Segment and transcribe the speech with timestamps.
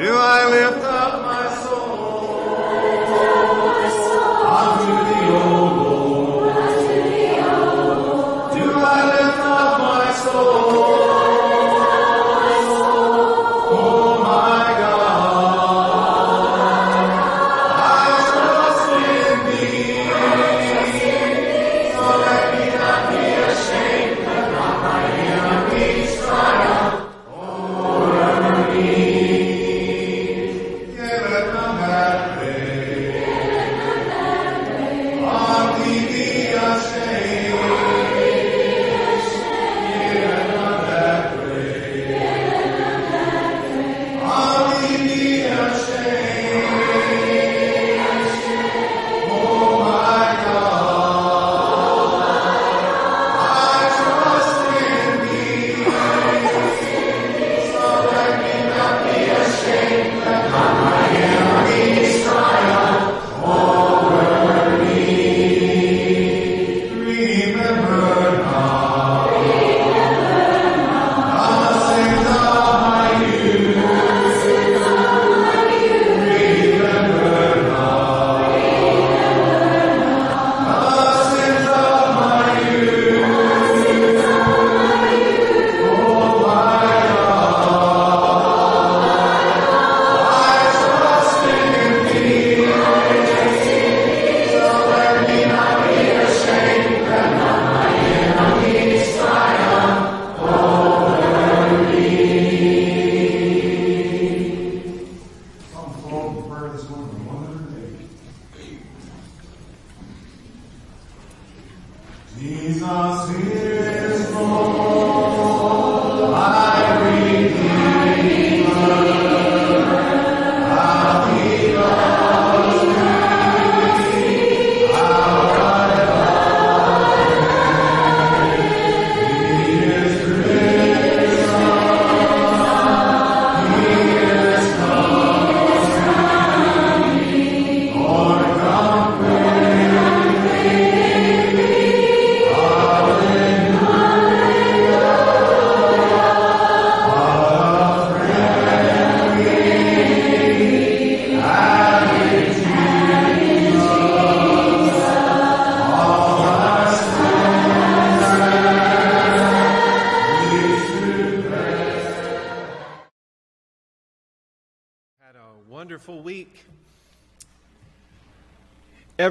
[0.00, 1.49] Do I lift up my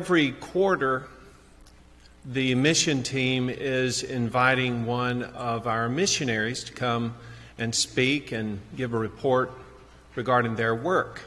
[0.09, 1.06] Every quarter,
[2.25, 7.14] the mission team is inviting one of our missionaries to come
[7.59, 9.52] and speak and give a report
[10.16, 11.22] regarding their work.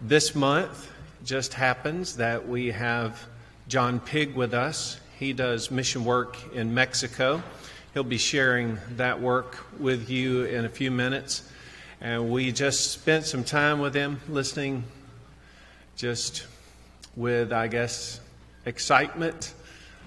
[0.00, 0.90] This month
[1.24, 3.28] just happens that we have
[3.68, 4.98] John Pig with us.
[5.16, 7.44] He does mission work in Mexico.
[7.94, 11.48] He'll be sharing that work with you in a few minutes.
[12.00, 14.82] And we just spent some time with him listening,
[15.94, 16.44] just
[17.18, 18.20] with, I guess,
[18.64, 19.52] excitement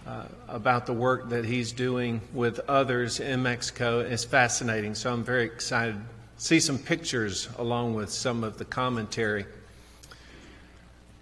[0.07, 3.99] uh, about the work that he's doing with others in Mexico.
[3.99, 4.95] It's fascinating.
[4.95, 6.01] So I'm very excited to
[6.37, 9.45] see some pictures along with some of the commentary.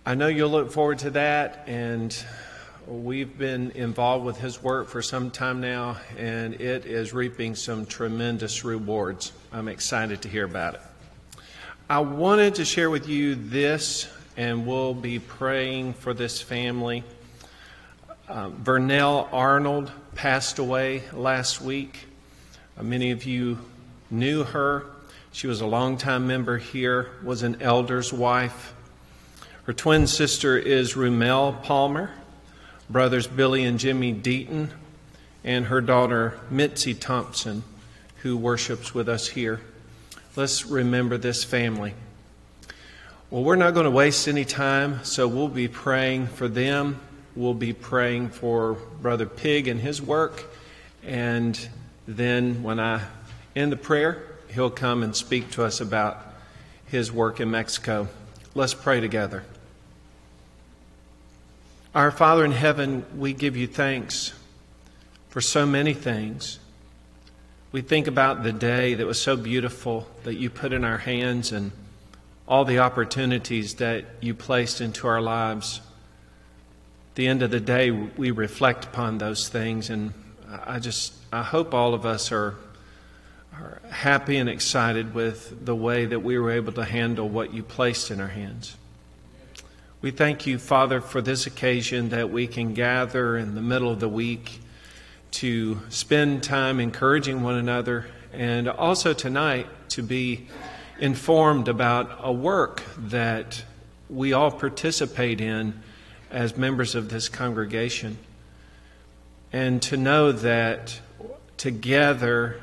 [0.06, 2.16] I know you'll look forward to that, and
[2.88, 7.88] we've been involved with his work for some time now, and it is reaping some
[7.88, 9.32] tremendous rewards.
[9.52, 10.82] I'm excited to hear about it.
[11.90, 14.08] I wanted to share with you this,
[14.40, 17.04] and we'll be praying for this family.
[18.30, 22.06] Uh, Vernell Arnold passed away last week.
[22.78, 23.60] Uh, many of you
[24.10, 24.86] knew her.
[25.34, 28.74] She was a longtime member here, was an elder's wife.
[29.64, 32.10] Her twin sister is Rumel Palmer,
[32.90, 34.70] brothers Billy and Jimmy Deaton,
[35.44, 37.62] and her daughter Mitzi Thompson,
[38.22, 39.60] who worships with us here.
[40.38, 41.94] Let's remember this family.
[43.32, 47.00] Well, we're not going to waste any time, so we'll be praying for them.
[47.36, 50.46] We'll be praying for Brother Pig and his work.
[51.04, 51.70] And
[52.08, 53.04] then when I
[53.56, 56.26] end the prayer, he'll come and speak to us about
[56.88, 58.08] his work in Mexico.
[58.56, 59.44] Let's pray together.
[61.94, 64.34] Our Father in heaven, we give you thanks
[65.28, 66.58] for so many things.
[67.72, 71.52] We think about the day that was so beautiful that you put in our hands
[71.52, 71.72] and
[72.50, 75.82] all the opportunities that you placed into our lives.
[77.12, 80.14] At the end of the day, we reflect upon those things, and
[80.66, 82.56] I just I hope all of us are
[83.54, 87.62] are happy and excited with the way that we were able to handle what you
[87.62, 88.76] placed in our hands.
[90.02, 94.00] We thank you, Father, for this occasion that we can gather in the middle of
[94.00, 94.60] the week
[95.32, 100.48] to spend time encouraging one another and also tonight to be
[101.00, 103.64] informed about a work that
[104.10, 105.82] we all participate in
[106.32, 108.18] as members of this congregation.
[109.52, 111.00] And to know that
[111.58, 112.62] together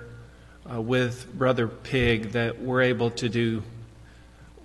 [0.70, 3.62] uh, with Brother Pig that we're able to do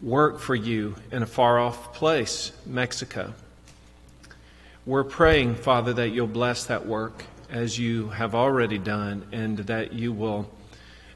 [0.02, 3.34] work for you in a far off place, Mexico.
[4.86, 9.94] We're praying, Father, that you'll bless that work as you have already done and that
[9.94, 10.50] you will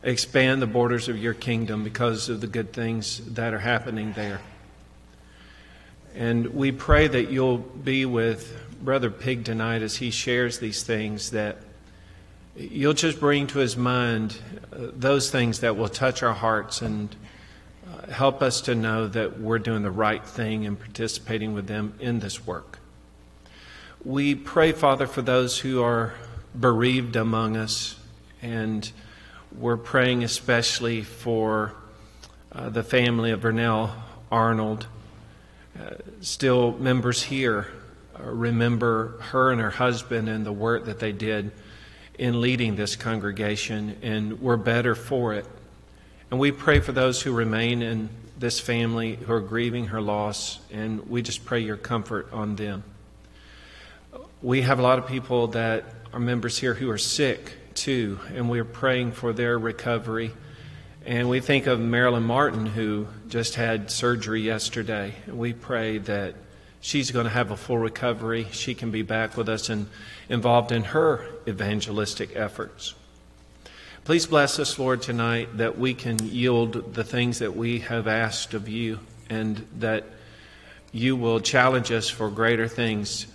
[0.06, 4.40] expand the borders of your kingdom because of the good things that are happening there.
[6.14, 11.32] And we pray that you'll be with Brother Pig tonight as he shares these things,
[11.32, 11.58] that
[12.56, 14.38] you'll just bring to his mind
[14.72, 17.14] uh, those things that will touch our hearts and
[17.90, 21.96] uh, help us to know that we're doing the right thing and participating with them
[22.00, 22.78] in this work.
[24.04, 26.14] We pray, Father, for those who are
[26.58, 27.96] bereaved among us,
[28.42, 28.90] and
[29.60, 31.74] we're praying especially for
[32.52, 33.92] uh, the family of Vernell
[34.32, 34.88] Arnold.
[35.80, 37.68] Uh, still, members here
[38.20, 41.52] uh, remember her and her husband and the work that they did
[42.18, 45.46] in leading this congregation, and we're better for it.
[46.32, 50.60] And we pray for those who remain in this family who are grieving her loss,
[50.72, 52.84] and we just pray your comfort on them.
[54.42, 58.50] We have a lot of people that are members here who are sick too, and
[58.50, 60.32] we're praying for their recovery.
[61.06, 65.14] And we think of Marilyn Martin, who just had surgery yesterday.
[65.28, 66.36] We pray that
[66.82, 68.48] she's going to have a full recovery.
[68.52, 69.88] She can be back with us and
[70.30, 72.96] involved in her evangelistic efforts.
[74.04, 78.54] Please bless us, Lord, tonight that we can yield the things that we have asked
[78.54, 79.00] of you
[79.30, 80.06] and that
[80.92, 83.28] you will challenge us for greater things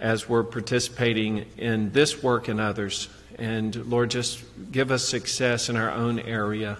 [0.00, 3.08] as we're participating in this work and others.
[3.38, 4.42] And Lord, just
[4.72, 6.76] give us success in our own area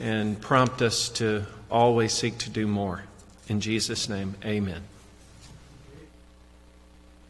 [0.00, 3.04] and prompt us to always seek to do more.
[3.48, 4.82] In Jesus' name, amen.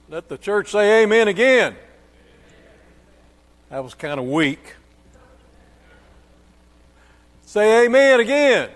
[0.09, 1.77] Let the church say amen again.
[3.71, 4.75] That was kind of weak.
[7.47, 8.71] Say amen again.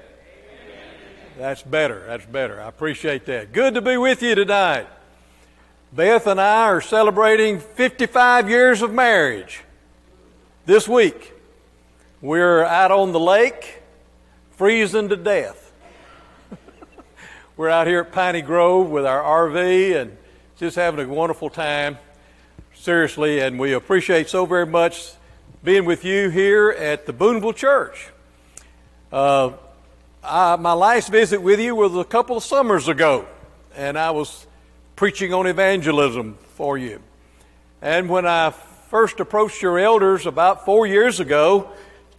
[1.39, 2.05] That's better.
[2.07, 2.61] That's better.
[2.61, 3.53] I appreciate that.
[3.53, 4.87] Good to be with you tonight.
[5.93, 9.63] Beth and I are celebrating 55 years of marriage
[10.65, 11.33] this week.
[12.21, 13.83] We're out on the lake,
[14.53, 15.73] freezing to death.
[17.57, 20.17] We're out here at Piney Grove with our RV and
[20.59, 21.99] just having a wonderful time,
[22.75, 25.13] seriously, and we appreciate so very much
[25.65, 28.11] being with you here at the Boonville Church.
[29.11, 29.53] Uh,
[30.23, 33.27] I, my last visit with you was a couple of summers ago,
[33.75, 34.47] and I was
[34.95, 37.01] preaching on evangelism for you.
[37.81, 38.55] And when I
[38.93, 41.67] first approached your elders about four years ago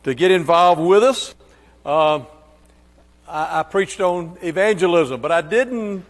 [0.03, 1.35] to get involved with us,
[1.85, 2.17] uh,
[3.27, 6.03] I, I preached on evangelism, but I didn't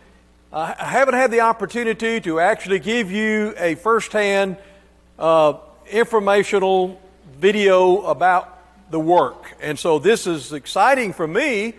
[0.53, 4.55] I haven't had the opportunity to actually give you a firsthand
[5.19, 5.55] uh,
[5.91, 7.01] informational
[7.37, 8.57] video about
[8.89, 9.57] the work.
[9.61, 11.73] And so this is exciting for me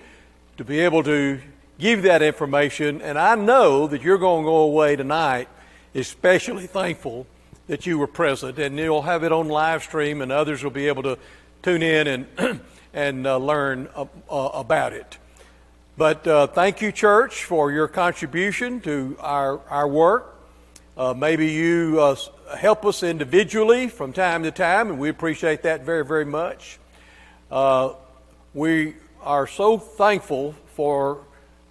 [0.58, 1.40] to be able to
[1.78, 3.00] give that information.
[3.00, 5.48] And I know that you're going to go away tonight
[5.94, 7.26] especially thankful
[7.66, 8.58] that you were present.
[8.58, 11.18] And you'll have it on live stream, and others will be able to
[11.62, 12.60] tune in and,
[12.94, 15.18] and uh, learn uh, about it.
[15.96, 20.30] But uh, thank you, church, for your contribution to our, our work.
[20.96, 22.16] Uh, maybe you uh,
[22.56, 26.78] help us individually from time to time, and we appreciate that very, very much.
[28.52, 31.24] We are so thankful for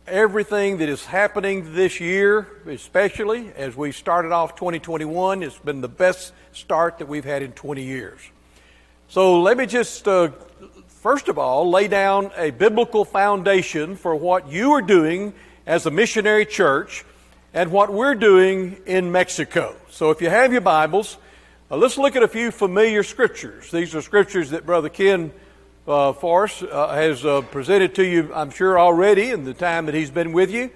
[0.08, 5.44] everything that is happening this year, especially as we started off 2021.
[5.44, 8.20] It's been the best start that we've had in 20 years.
[9.08, 10.30] So let me just uh,
[10.88, 15.34] first of all, lay down a biblical foundation for what you are doing
[15.66, 17.06] as a missionary church
[17.54, 19.76] and what we're doing in Mexico.
[19.90, 21.18] So if you have your Bibles,
[21.70, 23.70] uh, let's look at a few familiar scriptures.
[23.72, 25.32] These are scriptures that Brother Ken
[25.88, 30.12] uh, uh, has uh, presented to you, I'm sure, already in the time that he's
[30.12, 30.72] been with you.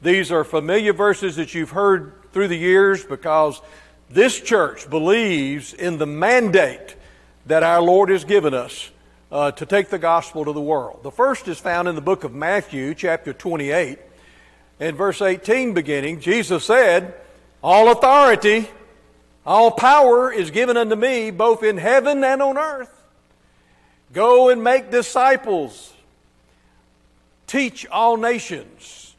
[0.00, 3.60] These are familiar verses that you've heard through the years because
[4.08, 6.96] this church believes in the mandate
[7.46, 8.90] that our Lord has given us
[9.30, 11.00] uh, to take the gospel to the world.
[11.02, 13.98] The first is found in the book of Matthew, chapter 28.
[14.80, 17.14] In verse 18 beginning, Jesus said,
[17.62, 18.68] All authority,
[19.44, 22.97] all power is given unto me, both in heaven and on earth.
[24.12, 25.92] Go and make disciples.
[27.46, 29.14] Teach all nations,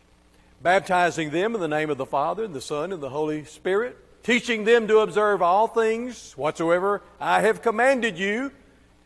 [0.62, 3.98] baptizing them in the name of the Father, and the Son, and the Holy Spirit,
[4.24, 8.52] teaching them to observe all things whatsoever I have commanded you.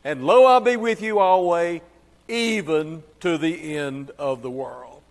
[0.04, 1.82] And lo, I'll be with you always,
[2.28, 5.02] even to the end of the world.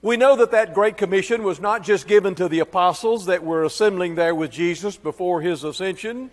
[0.00, 3.64] We know that that Great Commission was not just given to the apostles that were
[3.64, 6.30] assembling there with Jesus before his ascension,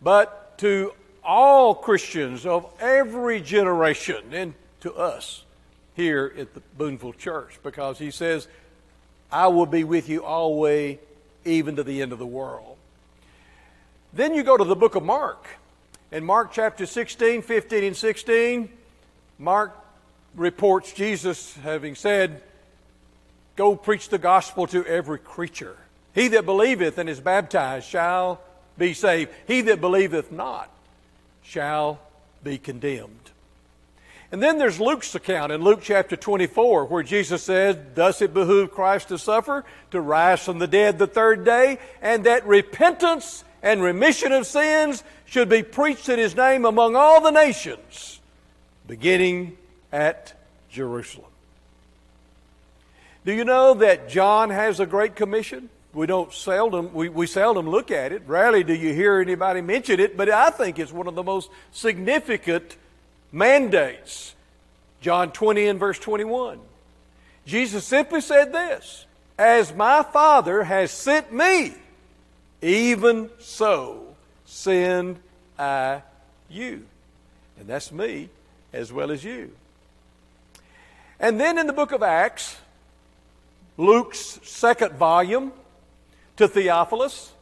[0.00, 0.92] but to
[1.26, 5.44] all Christians of every generation and to us
[5.94, 8.46] here at the Boonville Church because he says,
[9.30, 10.98] I will be with you always,
[11.44, 12.76] even to the end of the world.
[14.12, 15.46] Then you go to the book of Mark.
[16.12, 18.68] In Mark chapter 16, 15, and 16,
[19.38, 19.76] Mark
[20.36, 22.42] reports Jesus having said,
[23.56, 25.76] Go preach the gospel to every creature.
[26.14, 28.40] He that believeth and is baptized shall
[28.78, 29.32] be saved.
[29.46, 30.70] He that believeth not
[31.46, 32.00] shall
[32.42, 33.30] be condemned.
[34.32, 38.72] And then there's Luke's account in Luke chapter 24, where Jesus said, Thus it behooved
[38.72, 43.80] Christ to suffer, to rise from the dead the third day, and that repentance and
[43.80, 48.20] remission of sins should be preached in his name among all the nations,
[48.86, 49.56] beginning
[49.92, 50.34] at
[50.70, 51.30] Jerusalem.
[53.24, 55.68] Do you know that John has a great commission?
[55.96, 58.22] We don't seldom we, we seldom look at it.
[58.26, 61.50] Rarely do you hear anybody mention it, but I think it's one of the most
[61.72, 62.76] significant
[63.32, 64.34] mandates.
[65.00, 66.60] John 20 and verse 21.
[67.46, 69.06] Jesus simply said this
[69.38, 71.72] As my Father has sent me,
[72.60, 75.18] even so send
[75.58, 76.02] I
[76.50, 76.84] you.
[77.58, 78.28] And that's me
[78.70, 79.50] as well as you.
[81.18, 82.54] And then in the book of Acts,
[83.78, 85.52] Luke's second volume,
[86.36, 87.32] to Theophilus.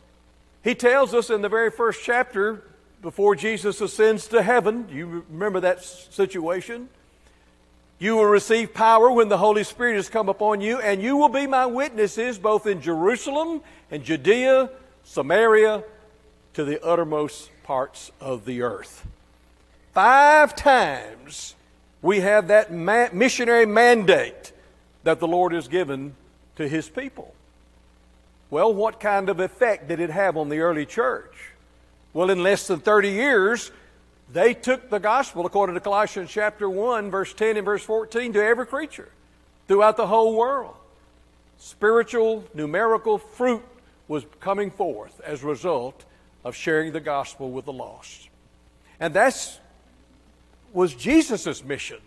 [0.62, 2.62] He tells us in the very first chapter,
[3.02, 6.88] before Jesus ascends to heaven, you remember that situation?
[7.98, 11.28] You will receive power when the Holy Spirit has come upon you, and you will
[11.28, 13.60] be my witnesses both in Jerusalem
[13.90, 14.70] and Judea,
[15.04, 15.84] Samaria,
[16.54, 19.06] to the uttermost parts of the earth.
[19.92, 21.54] Five times
[22.02, 24.52] we have that missionary mandate
[25.04, 26.16] that the Lord has given
[26.56, 27.34] to his people.
[28.54, 31.34] Well, what kind of effect did it have on the early church?
[32.12, 33.72] Well, in less than 30 years,
[34.32, 38.40] they took the gospel, according to Colossians chapter 1, verse 10 and verse 14, to
[38.40, 39.08] every creature
[39.66, 40.76] throughout the whole world.
[41.58, 43.64] Spiritual, numerical fruit
[44.06, 46.04] was coming forth as a result
[46.44, 48.28] of sharing the gospel with the lost.
[49.00, 49.58] And that's
[50.72, 51.98] was Jesus' mission.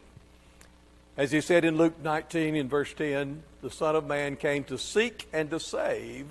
[1.17, 4.77] As he said in Luke 19 in verse 10, the Son of Man came to
[4.77, 6.27] seek and to save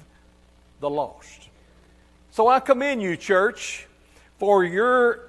[0.80, 1.48] the lost.
[2.30, 3.86] So I commend you, church,
[4.38, 5.20] for your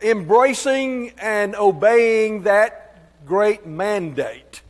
[0.00, 4.62] embracing and obeying that great mandate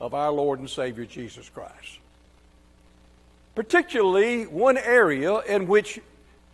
[0.00, 1.98] of our Lord and Savior Jesus Christ.
[3.54, 6.00] Particularly one area in which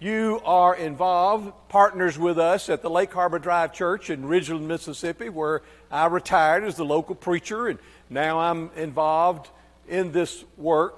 [0.01, 5.29] you are involved, partners with us at the Lake Harbor Drive Church in Ridgeland, Mississippi,
[5.29, 7.79] where I retired as the local preacher, and
[8.11, 9.49] now I'm involved
[9.89, 10.97] in this work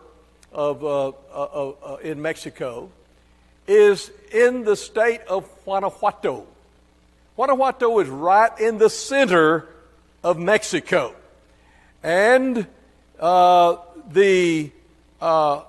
[0.53, 2.91] of, uh, uh, uh, uh in Mexico,
[3.67, 6.47] is in the state of Guanajuato.
[7.37, 9.69] Guanajuato is right in the center
[10.23, 11.15] of Mexico.
[12.03, 12.67] And
[13.19, 13.77] uh,
[14.11, 14.71] the
[15.21, 15.63] uh,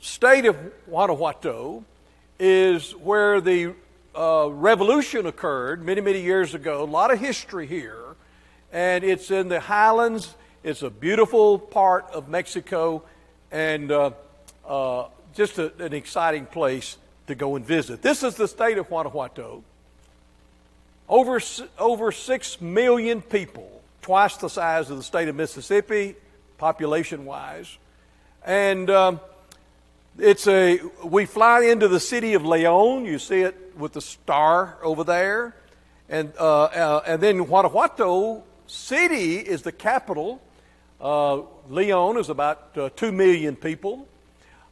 [0.00, 0.56] state of
[0.88, 1.84] Guanajuato
[2.38, 3.74] is where the
[4.14, 6.82] uh, revolution occurred many, many years ago.
[6.82, 8.16] A lot of history here.
[8.72, 10.34] And it's in the highlands.
[10.66, 13.04] It's a beautiful part of Mexico
[13.52, 14.10] and uh,
[14.68, 18.02] uh, just a, an exciting place to go and visit.
[18.02, 19.62] This is the state of Guanajuato.
[21.08, 21.40] Over,
[21.78, 26.16] over 6 million people, twice the size of the state of Mississippi,
[26.58, 27.78] population wise.
[28.44, 29.20] And um,
[30.18, 33.04] it's a, we fly into the city of Leon.
[33.04, 35.54] You see it with the star over there.
[36.08, 40.42] And, uh, uh, and then Guanajuato City is the capital.
[41.00, 44.08] Uh, Leon is about uh, 2 million people.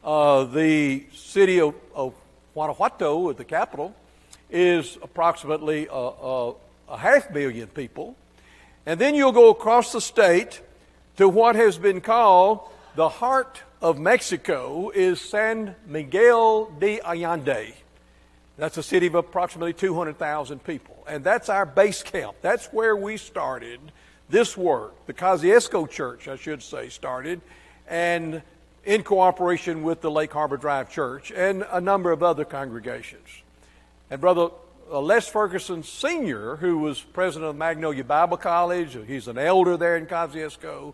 [0.03, 2.13] Uh, the city of, of
[2.53, 3.95] Guanajuato, the capital,
[4.49, 6.53] is approximately a, a,
[6.89, 8.15] a half million people.
[8.85, 10.61] And then you'll go across the state
[11.17, 17.73] to what has been called the heart of Mexico is San Miguel de Allende.
[18.57, 21.03] That's a city of approximately 200,000 people.
[21.07, 22.37] And that's our base camp.
[22.41, 23.79] That's where we started
[24.29, 24.93] this work.
[25.05, 27.41] The Kosciusko Church, I should say, started,
[27.87, 28.41] and
[28.83, 33.27] in cooperation with the Lake Harbor Drive Church and a number of other congregations.
[34.09, 34.49] And Brother
[34.91, 40.05] Les Ferguson Sr., who was president of Magnolia Bible College, he's an elder there in
[40.05, 40.93] Kosciusko,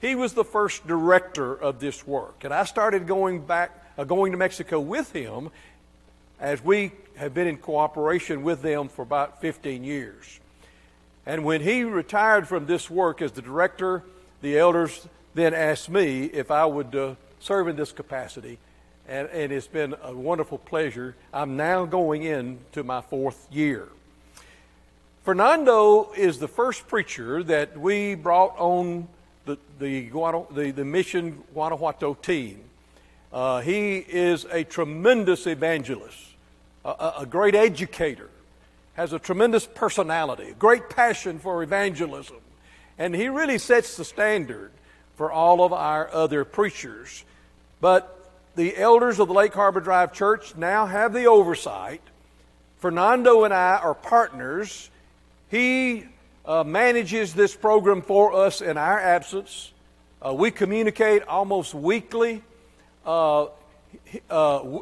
[0.00, 2.44] he was the first director of this work.
[2.44, 5.50] And I started going back, uh, going to Mexico with him
[6.40, 10.40] as we have been in cooperation with them for about 15 years.
[11.28, 14.02] And when he retired from this work as the director,
[14.40, 18.58] the elders then asked me if I would uh, serve in this capacity.
[19.06, 21.14] And, and it's been a wonderful pleasure.
[21.30, 23.88] I'm now going into my fourth year.
[25.22, 29.06] Fernando is the first preacher that we brought on
[29.44, 30.08] the, the,
[30.54, 32.60] the, the Mission Guanajuato team.
[33.30, 36.18] Uh, he is a tremendous evangelist,
[36.86, 38.30] a, a great educator,
[38.98, 42.38] has a tremendous personality, great passion for evangelism,
[42.98, 44.72] and he really sets the standard
[45.14, 47.24] for all of our other preachers.
[47.80, 52.00] But the elders of the Lake Harbor Drive Church now have the oversight.
[52.78, 54.90] Fernando and I are partners.
[55.48, 56.04] He
[56.44, 59.72] uh, manages this program for us in our absence.
[60.20, 62.42] Uh, we communicate almost weekly.
[63.06, 63.46] Uh,
[64.28, 64.78] uh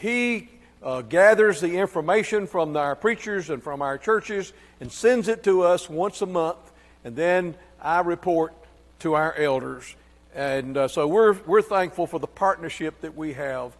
[0.00, 0.50] he
[0.84, 5.62] uh, gathers the information from our preachers and from our churches and sends it to
[5.62, 6.58] us once a month,
[7.02, 8.54] and then I report
[9.00, 9.96] to our elders.
[10.34, 13.72] And uh, so we're, we're thankful for the partnership that we have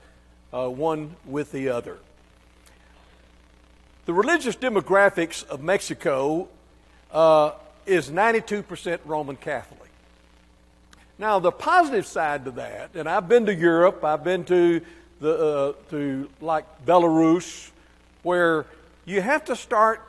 [0.50, 1.98] one with the other.
[4.06, 6.48] The religious demographics of Mexico
[7.10, 7.52] uh,
[7.86, 9.80] is 92% Roman Catholic.
[11.18, 14.82] Now, the positive side to that, and I've been to Europe, I've been to
[15.20, 17.70] the uh, to like Belarus,
[18.22, 18.66] where
[19.04, 20.02] you have to start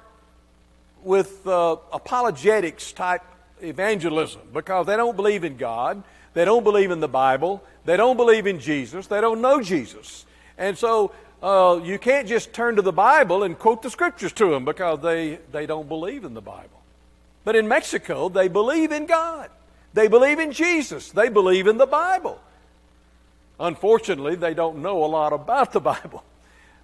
[1.04, 3.22] with uh, apologetics type
[3.62, 8.18] evangelism because they don't believe in God, they don't believe in the Bible, they don't
[8.18, 10.26] believe in Jesus, they don't know Jesus,
[10.58, 11.12] and so
[11.44, 15.00] uh, you can't just turn to the Bible and quote the scriptures to them because
[15.02, 16.82] they they don't believe in the Bible.
[17.44, 19.50] But in Mexico, they believe in God.
[19.94, 21.12] They believe in Jesus.
[21.12, 22.42] They believe in the Bible.
[23.60, 26.24] Unfortunately, they don't know a lot about the Bible.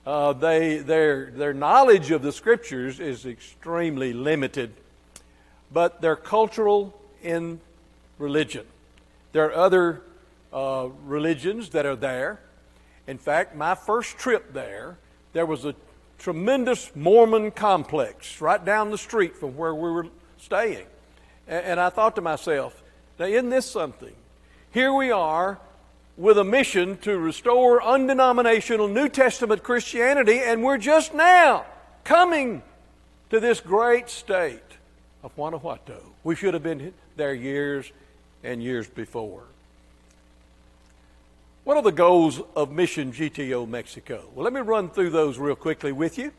[0.05, 4.73] Uh, they, their, their knowledge of the Scriptures is extremely limited,
[5.71, 7.59] but they're cultural in
[8.17, 8.65] religion.
[9.31, 10.01] There are other
[10.51, 12.39] uh, religions that are there.
[13.07, 14.97] In fact, my first trip there,
[15.33, 15.75] there was a
[16.17, 20.07] tremendous Mormon complex right down the street from where we were
[20.37, 20.85] staying.
[21.47, 22.81] And I thought to myself,
[23.19, 24.15] now, isn't this something?
[24.71, 25.59] Here we are
[26.17, 31.65] with a mission to restore undenominational New Testament Christianity, and we're just now
[32.03, 32.61] coming
[33.29, 34.59] to this great state
[35.23, 36.01] of Guanajuato.
[36.23, 37.91] We should have been there years
[38.43, 39.43] and years before.
[41.63, 44.25] What are the goals of Mission GTO Mexico?
[44.33, 46.31] Well, let me run through those real quickly with you.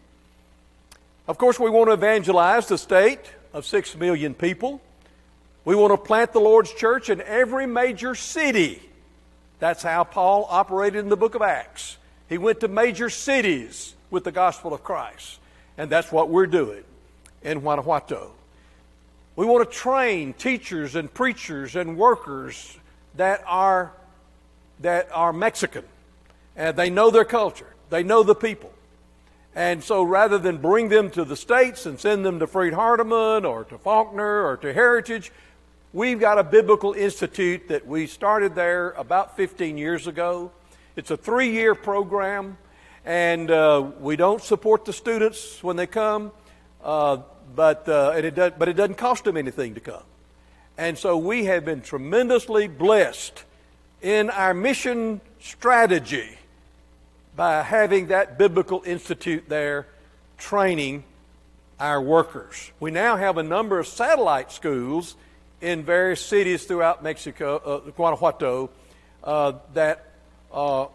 [1.29, 3.21] Of course, we want to evangelize the state
[3.53, 4.81] of six million people.
[5.65, 8.83] We want to plant the Lord's church in every major city.
[9.63, 11.97] That's how Paul operated in the book of Acts.
[12.29, 15.39] He went to major cities with the gospel of Christ.
[15.79, 16.83] And that's what we're doing
[17.43, 18.33] in Guanajuato.
[19.37, 22.77] We want to train teachers and preachers and workers
[23.15, 23.93] that are,
[24.81, 25.85] that are Mexican.
[26.57, 28.73] And they know their culture, they know the people.
[29.55, 33.49] And so rather than bring them to the States and send them to Freed Hardeman
[33.49, 35.31] or to Faulkner or to Heritage,
[35.93, 40.51] we've got a biblical institute that we started there about 15 years ago.
[40.97, 42.57] It's a three year program,
[43.05, 46.33] and uh, we don't support the students when they come,
[46.83, 47.19] uh,
[47.55, 50.03] but, uh, it does, but it doesn't cost them anything to come.
[50.79, 53.45] And so we have been tremendously blessed
[54.01, 56.39] in our mission strategy
[57.37, 59.87] by having that biblical institute there
[60.39, 61.05] training
[61.79, 62.73] our workers.
[62.81, 65.17] We now have a number of satellite schools
[65.63, 68.69] in various cities throughout Mexico, uh, Guanajuato,
[69.25, 70.11] uh, that
[70.53, 70.87] uh,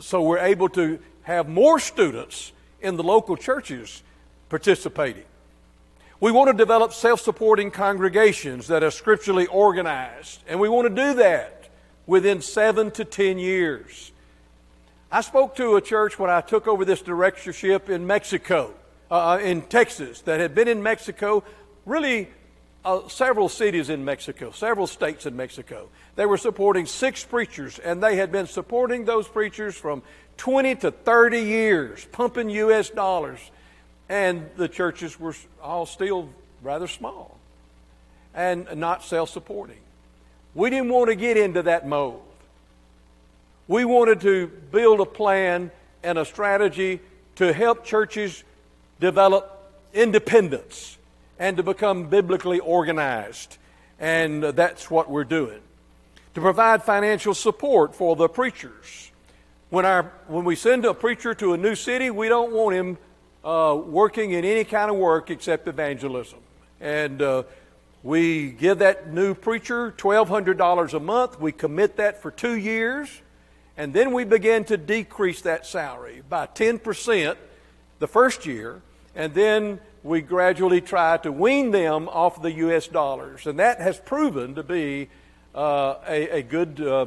[0.00, 2.52] so we're able to have more students
[2.82, 4.02] in the local churches
[4.50, 5.24] participating.
[6.20, 10.94] We want to develop self supporting congregations that are scripturally organized, and we want to
[10.94, 11.68] do that
[12.06, 14.12] within seven to ten years.
[15.10, 18.74] I spoke to a church when I took over this directorship in Mexico,
[19.10, 21.44] uh, in Texas, that had been in Mexico,
[21.86, 22.28] really
[22.84, 25.88] uh, several cities in Mexico, several states in Mexico.
[26.16, 30.02] They were supporting six preachers, and they had been supporting those preachers from
[30.36, 32.90] 20 to 30 years, pumping U.S.
[32.90, 33.40] dollars.
[34.08, 36.28] And the churches were all still
[36.62, 37.38] rather small
[38.34, 39.78] and not self supporting.
[40.54, 42.22] We didn't want to get into that mold.
[43.66, 45.70] We wanted to build a plan
[46.02, 47.00] and a strategy
[47.36, 48.44] to help churches
[49.00, 50.98] develop independence
[51.38, 53.58] and to become biblically organized.
[53.98, 55.60] And that's what we're doing.
[56.34, 59.12] To provide financial support for the preachers.
[59.70, 62.98] When, our, when we send a preacher to a new city, we don't want him
[63.44, 66.38] uh, working in any kind of work except evangelism.
[66.80, 67.44] And uh,
[68.02, 71.40] we give that new preacher $1,200 a month.
[71.40, 73.08] We commit that for two years.
[73.76, 77.36] And then we begin to decrease that salary by 10%
[77.98, 78.82] the first year.
[79.16, 82.86] And then we gradually try to wean them off the U.S.
[82.86, 83.46] dollars.
[83.46, 85.08] And that has proven to be
[85.54, 87.06] uh, a, a, good uh,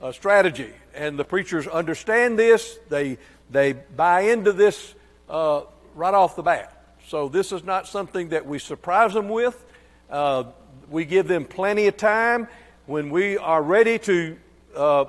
[0.00, 0.72] uh, strategy.
[0.94, 3.18] And the preachers understand this, they,
[3.50, 4.94] they buy into this
[5.28, 5.60] uh,
[5.94, 6.74] right off the bat.
[7.08, 9.62] So this is not something that we surprise them with.
[10.10, 10.44] Uh,
[10.88, 12.48] we give them plenty of time.
[12.86, 14.36] When we are ready to
[14.74, 15.04] uh,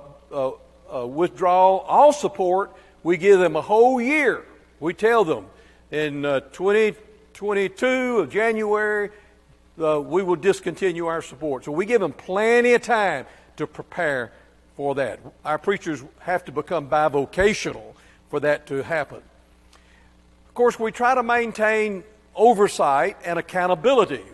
[1.05, 4.43] withdraw all support, we give them a whole year.
[4.81, 5.45] We tell them
[5.89, 6.95] in 20.
[7.39, 9.09] 22 of January,
[9.81, 11.63] uh, we will discontinue our support.
[11.63, 13.25] So we give them plenty of time
[13.55, 14.33] to prepare
[14.75, 15.21] for that.
[15.45, 17.93] Our preachers have to become bivocational
[18.29, 19.19] for that to happen.
[20.49, 22.03] Of course, we try to maintain
[22.35, 24.25] oversight and accountability.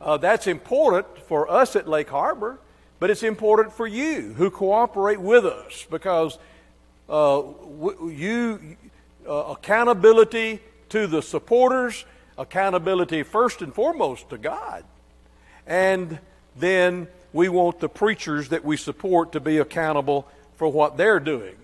[0.00, 2.60] Uh, that's important for us at Lake Harbor,
[3.00, 6.38] but it's important for you who cooperate with us because
[7.08, 7.42] uh,
[8.06, 8.76] you
[9.28, 12.04] uh, accountability to the supporters
[12.40, 14.84] accountability first and foremost to God.
[15.66, 16.18] And
[16.56, 20.26] then we want the preachers that we support to be accountable
[20.56, 21.54] for what they're doing.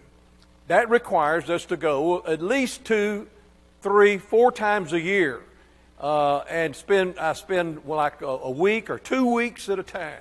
[0.69, 3.27] That requires us to go at least two,
[3.81, 5.41] three, four times a year
[5.99, 10.19] uh, and spend, I spend like a, a, week or two weeks at a time.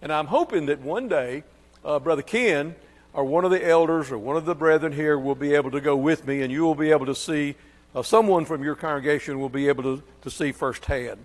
[0.00, 1.44] And I'm hoping that one day,
[1.84, 2.74] uh, Brother Ken
[3.12, 5.80] or one of the elders or one of the brethren here will be able to
[5.80, 7.56] go with me and you will be able to see
[7.94, 11.18] uh, someone from your congregation will be able to, to see firsthand.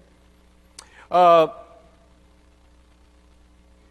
[1.10, 1.48] Uh,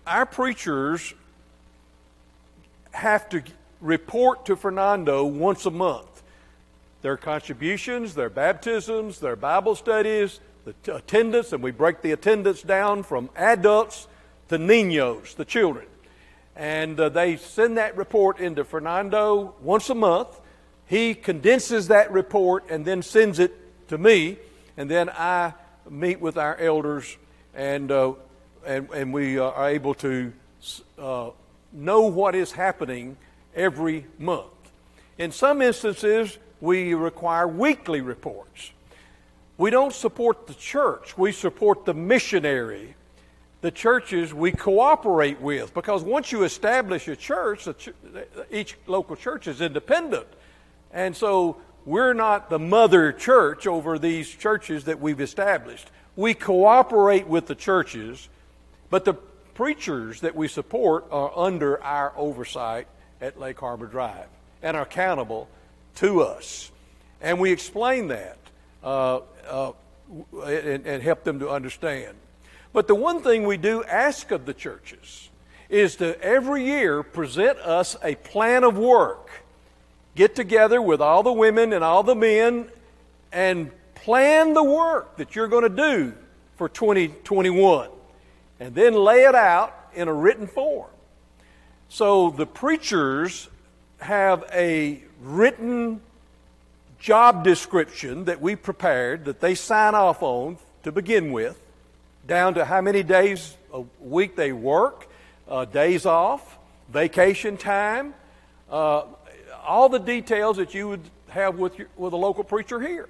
[0.06, 1.14] our preachers
[2.92, 3.42] have to
[3.80, 6.14] report to Fernando once a month
[7.04, 12.62] their contributions, their baptisms, their Bible studies, the t- attendance, and we break the attendance
[12.62, 14.08] down from adults
[14.48, 15.86] to niños, the children.
[16.56, 20.40] And uh, they send that report into Fernando once a month.
[20.86, 24.38] He condenses that report and then sends it to me,
[24.76, 25.54] and then I
[25.88, 27.16] meet with our elders,
[27.54, 28.14] and, uh,
[28.66, 30.32] and, and we uh, are able to
[30.98, 31.30] uh,
[31.72, 33.16] know what is happening
[33.54, 34.46] every month.
[35.18, 38.72] In some instances, we require weekly reports.
[39.56, 42.96] We don't support the church, we support the missionary,
[43.60, 45.72] the churches we cooperate with.
[45.72, 47.68] Because once you establish a church,
[48.50, 50.26] each local church is independent.
[50.94, 55.90] And so we're not the mother church over these churches that we've established.
[56.16, 58.28] We cooperate with the churches,
[58.88, 62.86] but the preachers that we support are under our oversight
[63.20, 64.28] at Lake Harbor Drive
[64.62, 65.48] and are accountable
[65.96, 66.70] to us.
[67.20, 68.38] And we explain that
[68.82, 69.72] uh, uh,
[70.46, 72.14] and, and help them to understand.
[72.72, 75.28] But the one thing we do ask of the churches
[75.68, 79.43] is to every year present us a plan of work
[80.14, 82.70] get together with all the women and all the men
[83.32, 86.14] and plan the work that you're going to do
[86.56, 87.88] for 2021
[88.60, 90.90] and then lay it out in a written form.
[91.88, 93.48] So the preachers
[93.98, 96.00] have a written
[96.98, 101.60] job description that we prepared that they sign off on to begin with,
[102.26, 105.08] down to how many days a week they work,
[105.48, 108.14] uh, days off, vacation time,
[108.70, 109.04] uh,
[109.64, 113.08] all the details that you would have with, your, with a local preacher here.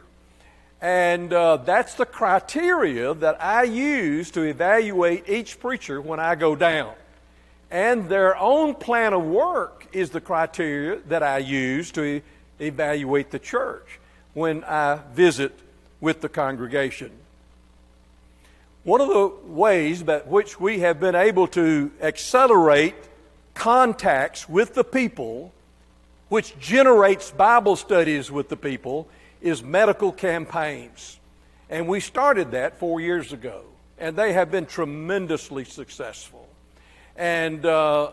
[0.80, 6.54] And uh, that's the criteria that I use to evaluate each preacher when I go
[6.54, 6.94] down.
[7.70, 12.20] And their own plan of work is the criteria that I use to
[12.60, 13.98] evaluate the church
[14.34, 15.58] when I visit
[16.00, 17.10] with the congregation.
[18.82, 22.94] One of the ways by which we have been able to accelerate
[23.54, 25.53] contacts with the people
[26.34, 29.06] which generates Bible studies with the people,
[29.40, 31.20] is medical campaigns.
[31.70, 33.62] And we started that four years ago,
[33.98, 36.48] and they have been tremendously successful.
[37.14, 38.10] And uh,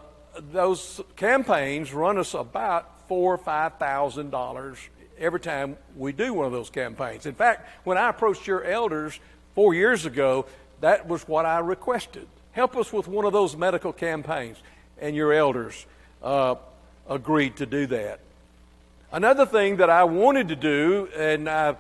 [0.52, 4.78] those campaigns run us about four or five thousand dollars
[5.18, 7.26] every time we do one of those campaigns.
[7.26, 9.20] In fact, when I approached your elders
[9.56, 10.46] four years ago,
[10.82, 12.28] that was what I requested.
[12.52, 14.58] Help us with one of those medical campaigns.
[15.00, 15.88] And your elders
[16.22, 16.54] uh,
[17.12, 18.20] agreed to do that.
[19.12, 21.76] Another thing that I wanted to do, and I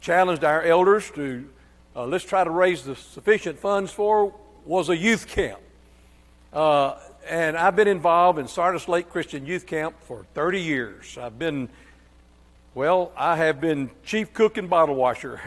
[0.00, 1.48] challenged our elders to
[1.96, 4.34] uh, let's try to raise the sufficient funds for
[4.66, 5.58] was a youth camp.
[6.52, 6.94] Uh,
[7.26, 11.16] and I've been involved in Sardis Lake Christian Youth Camp for 30 years.
[11.16, 11.70] I've been,
[12.74, 15.40] well, I have been chief cook and bottle washer.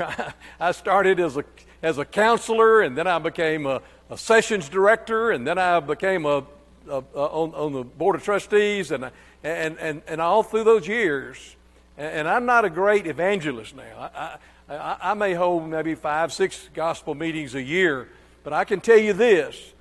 [0.60, 1.45] I started as a,
[1.84, 6.25] as a counselor, and then I became a, a sessions director, and then I became
[6.25, 6.43] a,
[6.89, 9.12] a, a on, on, the board of trustees, and,
[9.43, 11.56] and, and, and all through those years.
[11.97, 14.12] And, I'm not a great evangelist now.
[14.15, 14.38] I,
[14.69, 18.08] I, I may hold maybe five, six gospel meetings a year,
[18.43, 19.73] but I can tell you this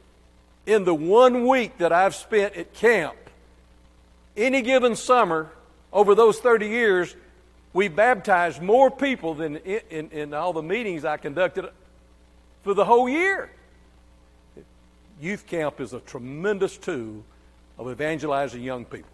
[0.68, 3.16] in the one week that I've spent at camp,
[4.36, 5.50] any given summer
[5.92, 7.16] over those 30 years,
[7.72, 11.70] we baptized more people than in, in, in, all the meetings I conducted
[12.62, 13.50] for the whole year.
[15.20, 17.24] Youth camp is a tremendous tool
[17.78, 19.10] of evangelizing young people.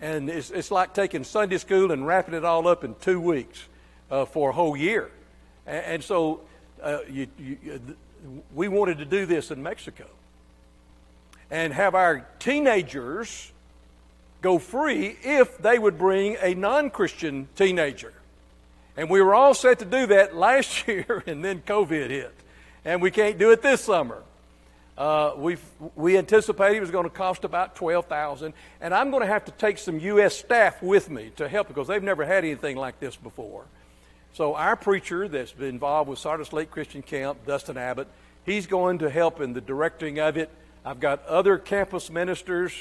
[0.00, 3.62] And it's, it's like taking Sunday school and wrapping it all up in two weeks
[4.10, 5.10] uh, for a whole year.
[5.66, 6.40] And, and so
[6.82, 7.80] uh, you, you,
[8.54, 10.06] we wanted to do this in Mexico
[11.50, 13.52] and have our teenagers
[14.40, 18.12] go free if they would bring a non Christian teenager.
[18.96, 22.34] And we were all set to do that last year, and then COVID hit.
[22.84, 24.22] And we can't do it this summer.
[25.00, 25.56] Uh, we
[25.96, 29.46] we anticipated it was going to cost about twelve thousand, and I'm going to have
[29.46, 30.36] to take some U.S.
[30.36, 33.64] staff with me to help because they've never had anything like this before.
[34.34, 38.08] So our preacher that's been involved with Sardis Lake Christian Camp, Dustin Abbott,
[38.44, 40.50] he's going to help in the directing of it.
[40.84, 42.72] I've got other campus ministers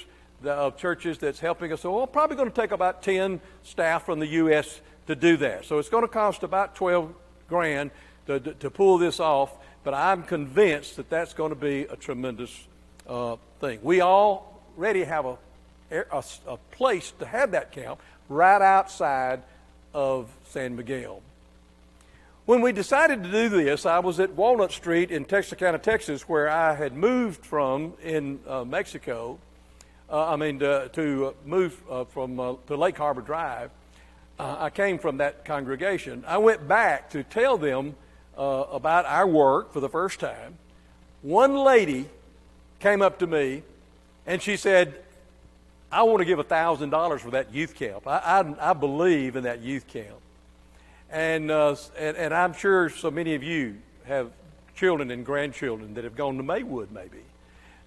[0.44, 1.80] of churches that's helping us.
[1.80, 4.82] So we're probably going to take about 10 staff from the U.S.
[5.08, 5.64] to do that.
[5.64, 7.14] So it's going to cost about 12
[7.48, 7.92] grand
[8.28, 11.96] to, to, to pull this off, but I'm convinced that that's going to be a
[11.96, 12.68] tremendous
[13.08, 13.80] uh, thing.
[13.82, 15.38] We already have a,
[15.92, 19.42] a, a place to have that camp right outside
[19.94, 21.22] of San Miguel.
[22.46, 26.50] When we decided to do this, I was at Walnut Street in Texarkana, Texas, where
[26.50, 29.38] I had moved from in uh, Mexico.
[30.10, 33.70] Uh, I mean, to, move uh, from uh, to Lake Harbor Drive.
[34.40, 36.24] Uh, I came from that congregation.
[36.26, 37.96] I went back to tell them
[38.40, 40.58] uh, about our work for the first time.
[41.22, 42.06] One lady
[42.80, 43.64] came up to me
[44.26, 44.96] and she said,
[45.92, 48.08] I want to give $1,000 for that youth camp.
[48.08, 50.16] I, I, I believe in that youth camp.
[51.12, 54.32] And, uh, and, and I'm sure so many of you have
[54.76, 57.24] children and grandchildren that have gone to Maywood, maybe.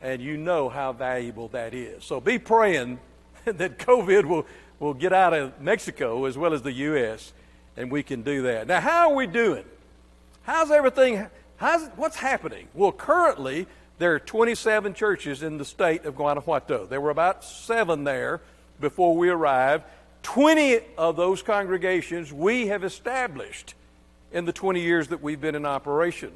[0.02, 2.04] And you know how valuable that is.
[2.04, 2.98] So be praying
[3.44, 4.46] that COVID will,
[4.80, 7.32] will get out of Mexico as well as the U.S.,
[7.76, 8.66] and we can do that.
[8.66, 9.64] Now, how are we doing?
[10.44, 11.26] How's everything?
[11.56, 12.68] How's, what's happening?
[12.74, 13.66] Well, currently,
[13.98, 16.86] there are 27 churches in the state of Guanajuato.
[16.86, 18.40] There were about seven there
[18.80, 19.84] before we arrived.
[20.24, 23.74] 20 of those congregations we have established
[24.32, 26.32] in the 20 years that we've been in operation.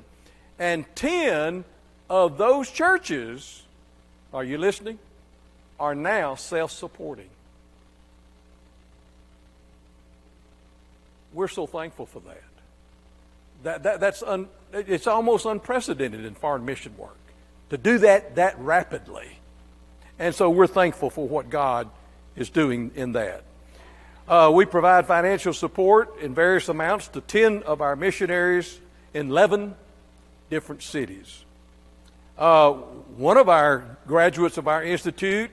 [0.59, 1.64] And 10
[2.09, 3.62] of those churches,
[4.33, 4.99] are you listening?
[5.79, 7.29] Are now self supporting.
[11.33, 12.56] We're so thankful for that.
[13.62, 17.16] That, that that's un, it's almost unprecedented in foreign mission work
[17.71, 19.38] to do that that rapidly.
[20.19, 21.90] And so we're thankful for what God
[22.37, 23.45] is doing in that.
[24.29, 28.81] Uh, we provide financial support in various amounts to 10 of our missionaries
[29.14, 29.75] in 11
[30.51, 31.45] different cities.
[32.37, 35.51] Uh, one of our graduates of our institute,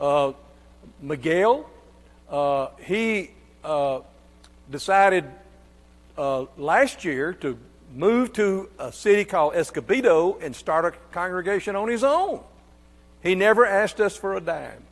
[0.00, 0.32] uh,
[1.00, 1.68] Miguel,
[2.28, 3.30] uh, he
[3.62, 4.00] uh,
[4.70, 5.24] decided
[6.18, 7.56] uh, last year to
[7.94, 12.40] move to a city called Escobedo and start a congregation on his own.
[13.22, 14.84] He never asked us for a dime,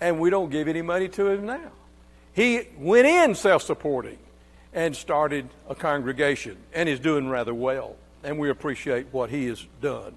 [0.00, 1.70] and we don't give any money to him now.
[2.32, 4.18] He went in self supporting
[4.72, 7.96] and started a congregation and is doing rather well.
[8.24, 10.14] And we appreciate what he has done.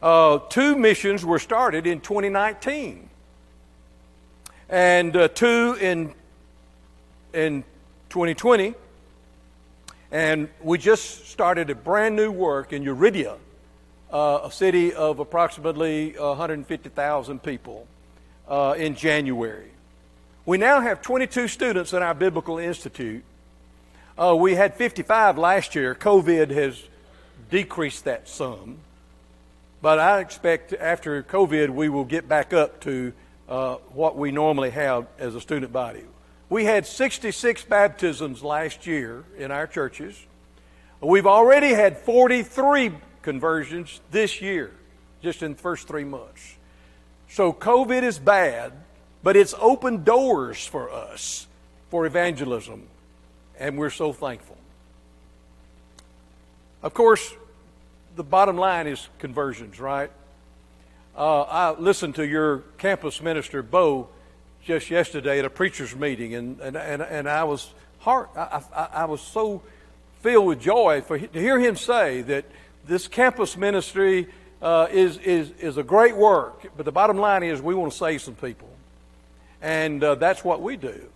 [0.00, 3.08] Uh, two missions were started in 2019,
[4.68, 6.14] and uh, two in,
[7.32, 7.64] in
[8.10, 8.74] 2020.
[10.14, 13.36] And we just started a brand new work in Yuriria,
[14.12, 17.88] uh, a city of approximately 150,000 people,
[18.46, 19.72] uh, in January.
[20.46, 23.24] We now have 22 students in our Biblical Institute.
[24.16, 25.96] Uh, we had 55 last year.
[25.96, 26.80] COVID has
[27.50, 28.76] decreased that some.
[29.82, 33.12] But I expect after COVID, we will get back up to
[33.48, 36.04] uh, what we normally have as a student body.
[36.48, 40.18] We had 66 baptisms last year in our churches.
[41.00, 44.70] We've already had 43 conversions this year,
[45.22, 46.56] just in the first three months.
[47.28, 48.72] So COVID is bad,
[49.22, 51.46] but it's opened doors for us
[51.90, 52.86] for evangelism,
[53.58, 54.56] and we're so thankful.
[56.82, 57.34] Of course,
[58.16, 60.10] the bottom line is conversions, right?
[61.16, 64.08] Uh, I listened to your campus minister, Bo,
[64.64, 68.88] just yesterday at a preacher's meeting, and, and, and, and I was heart, I, I,
[68.92, 69.62] I was so
[70.20, 72.46] filled with joy for, to hear him say that
[72.86, 74.26] this campus ministry
[74.62, 77.98] uh, is, is, is a great work, but the bottom line is we want to
[77.98, 78.68] save some people.
[79.60, 81.08] And uh, that's what we do.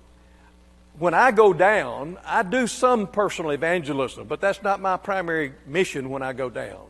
[0.98, 6.10] When I go down, I do some personal evangelism, but that's not my primary mission
[6.10, 6.80] when I go down.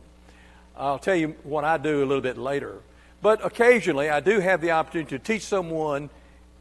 [0.75, 2.79] I'll tell you what I do a little bit later.
[3.21, 6.09] But occasionally, I do have the opportunity to teach someone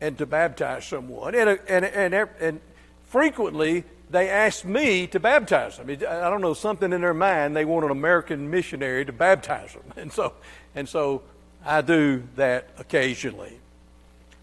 [0.00, 1.34] and to baptize someone.
[1.34, 2.60] And, uh, and, and, and
[3.06, 5.90] frequently, they ask me to baptize them.
[5.90, 9.82] I don't know, something in their mind, they want an American missionary to baptize them.
[9.96, 10.34] And so,
[10.74, 11.22] and so
[11.64, 13.58] I do that occasionally.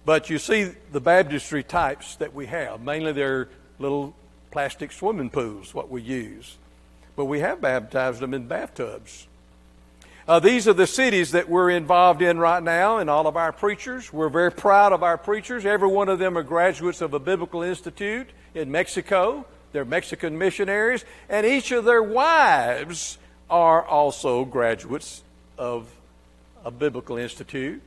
[0.06, 2.82] But you see the baptistry types that we have.
[2.82, 4.14] Mainly they're little
[4.52, 6.58] plastic swimming pools, what we use.
[7.16, 9.28] But we have baptized them in bathtubs.
[10.28, 13.52] Uh, these are the cities that we're involved in right now, and all of our
[13.52, 14.12] preachers.
[14.12, 15.68] We're very proud of our preachers.
[15.68, 19.46] Every one of them are graduates of a biblical institute in Mexico.
[19.72, 23.20] They're Mexican missionaries, and each of their wives
[23.52, 25.22] are also graduates
[25.60, 25.88] of
[26.64, 27.84] a biblical institute.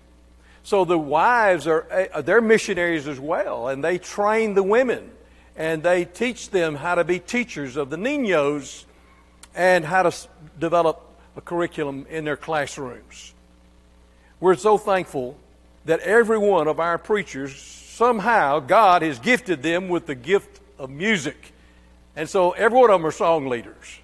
[0.62, 5.10] So the wives are uh, they're missionaries as well, and they train the women,
[5.56, 8.84] and they teach them how to be teachers of the niños,
[9.56, 10.16] and how to
[10.60, 11.07] develop
[11.38, 13.32] a curriculum in their classrooms.
[14.40, 15.36] We're so thankful
[15.84, 20.90] that every one of our preachers, somehow, God has gifted them with the gift of
[20.90, 21.52] music.
[22.16, 24.00] And so every one of them are song leaders.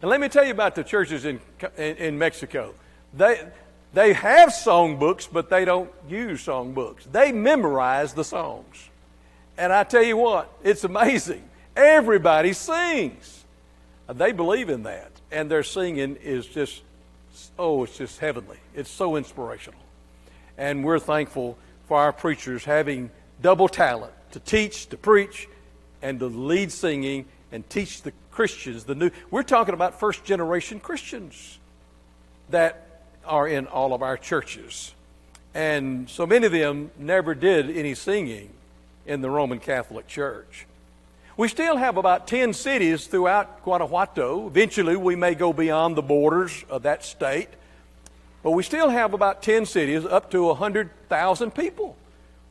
[0.00, 1.40] And let me tell you about the churches in,
[1.76, 2.72] in, in Mexico.
[3.12, 3.46] They,
[3.92, 7.06] they have song books, but they don't use song books.
[7.12, 8.88] They memorize the songs.
[9.58, 11.44] And I tell you what, it's amazing.
[11.76, 13.44] Everybody sings.
[14.08, 16.82] They believe in that and their singing is just,
[17.58, 18.58] oh, it's just heavenly.
[18.74, 19.80] It's so inspirational.
[20.56, 23.10] And we're thankful for our preachers having
[23.40, 25.48] double talent to teach, to preach,
[26.02, 29.10] and to lead singing and teach the Christians the new.
[29.30, 31.58] We're talking about first generation Christians
[32.50, 34.94] that are in all of our churches.
[35.54, 38.50] And so many of them never did any singing
[39.06, 40.66] in the Roman Catholic Church.
[41.38, 44.48] We still have about 10 cities throughout Guanajuato.
[44.48, 47.48] Eventually, we may go beyond the borders of that state.
[48.42, 51.96] But we still have about 10 cities, up to 100,000 people,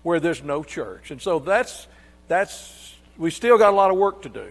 [0.03, 1.11] where there's no church.
[1.11, 1.85] And so that's,
[2.29, 4.47] that's, we still got a lot of work to do.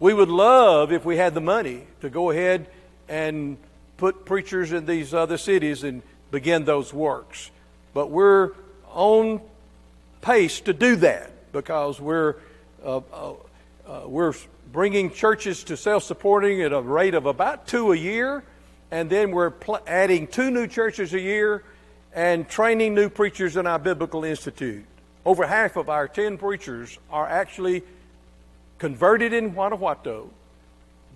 [0.00, 2.66] We would love, if we had the money, to go ahead
[3.08, 3.56] and
[3.98, 7.52] put preachers in these other cities and begin those works.
[7.92, 8.50] But we're
[8.90, 9.40] on
[10.22, 12.34] pace to do that because we're
[12.84, 13.32] uh, uh,
[13.86, 14.34] uh, we're
[14.72, 18.44] bringing churches to self supporting at a rate of about two a year,
[18.90, 21.64] and then we're pl- adding two new churches a year
[22.12, 24.84] and training new preachers in our Biblical Institute.
[25.24, 27.82] Over half of our 10 preachers are actually
[28.78, 30.30] converted in Guanajuato,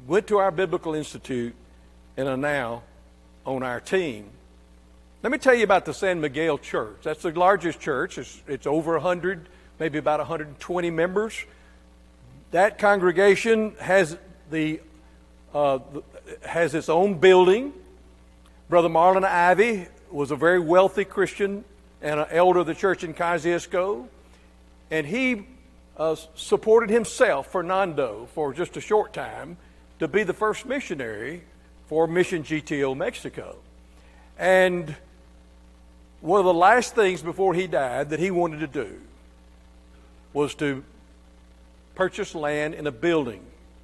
[0.07, 1.55] went to our Biblical Institute,
[2.17, 2.83] and are now
[3.45, 4.31] on our team.
[5.23, 6.99] Let me tell you about the San Miguel Church.
[7.03, 8.19] That's the largest church.
[8.19, 11.45] It's, it's over 100, maybe about 120 members
[12.51, 14.17] that congregation has
[14.51, 14.81] the
[15.55, 15.79] uh,
[16.43, 17.73] has its own building.
[18.69, 21.65] Brother Marlon Ivy was a very wealthy Christian
[22.03, 24.07] and an elder of the church in Kosciusko,
[24.91, 25.47] and he
[25.97, 29.57] uh, supported himself, Fernando, for just a short time
[29.99, 31.43] to be the first missionary
[31.89, 33.57] for Mission GTO Mexico.
[34.39, 34.95] And
[36.21, 39.01] one of the last things before he died that he wanted to do
[40.33, 40.85] was to
[41.99, 43.41] purchase land and a building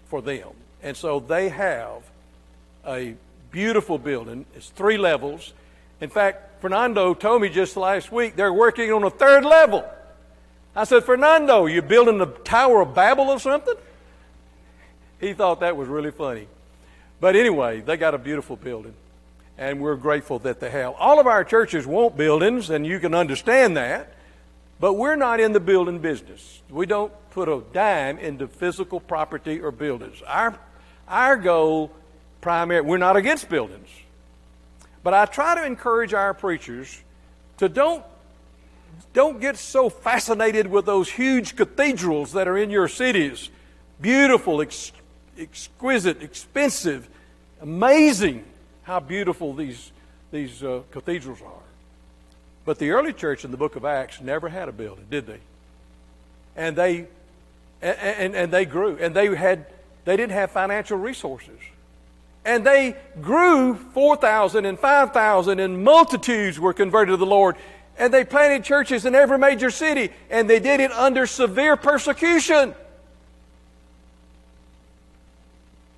[0.06, 0.48] for them.
[0.84, 2.02] And so they have
[2.86, 3.16] a
[3.50, 4.46] beautiful building.
[4.54, 5.52] It's three levels.
[6.00, 9.84] In fact, Fernando told me just last week they're working on a third level.
[10.76, 13.74] I said, Fernando, you building the Tower of Babel or something?
[15.20, 16.46] He thought that was really funny.
[17.20, 18.94] But anyway, they got a beautiful building.
[19.58, 20.94] And we're grateful that they have.
[21.00, 24.13] All of our churches want buildings, and you can understand that.
[24.84, 26.60] But we're not in the building business.
[26.68, 30.20] We don't put a dime into physical property or buildings.
[30.26, 30.58] Our,
[31.08, 31.90] our goal,
[32.42, 33.88] primary, we're not against buildings.
[35.02, 37.00] But I try to encourage our preachers
[37.56, 38.04] to don't,
[39.14, 43.48] don't get so fascinated with those huge cathedrals that are in your cities.
[44.02, 44.92] Beautiful, ex,
[45.38, 47.08] exquisite, expensive,
[47.62, 48.44] amazing
[48.82, 49.92] how beautiful these,
[50.30, 51.63] these uh, cathedrals are.
[52.64, 55.40] But the early church in the book of Acts never had a building, did they?
[56.56, 57.06] And they
[57.82, 58.96] and, and, they grew.
[58.98, 59.66] And they had
[60.04, 61.58] they didn't have financial resources.
[62.44, 67.56] And they grew 4,000 and 5,000, and multitudes were converted to the Lord.
[67.98, 72.74] And they planted churches in every major city, and they did it under severe persecution.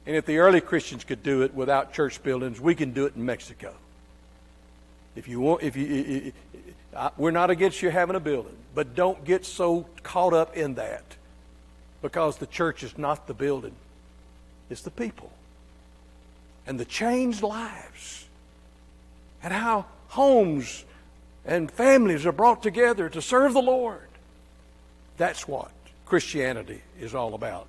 [0.06, 3.16] And if the early Christians could do it without church buildings, we can do it
[3.16, 3.74] in Mexico.
[5.16, 6.32] If you want, if you,
[7.16, 11.04] we're not against you having a building, but don't get so caught up in that
[12.02, 13.74] because the church is not the building,
[14.70, 15.30] it's the people.
[16.66, 18.26] And the changed lives.
[19.42, 20.84] And how homes
[21.44, 24.08] and families are brought together to serve the Lord.
[25.16, 25.70] That's what
[26.04, 27.68] Christianity is all about.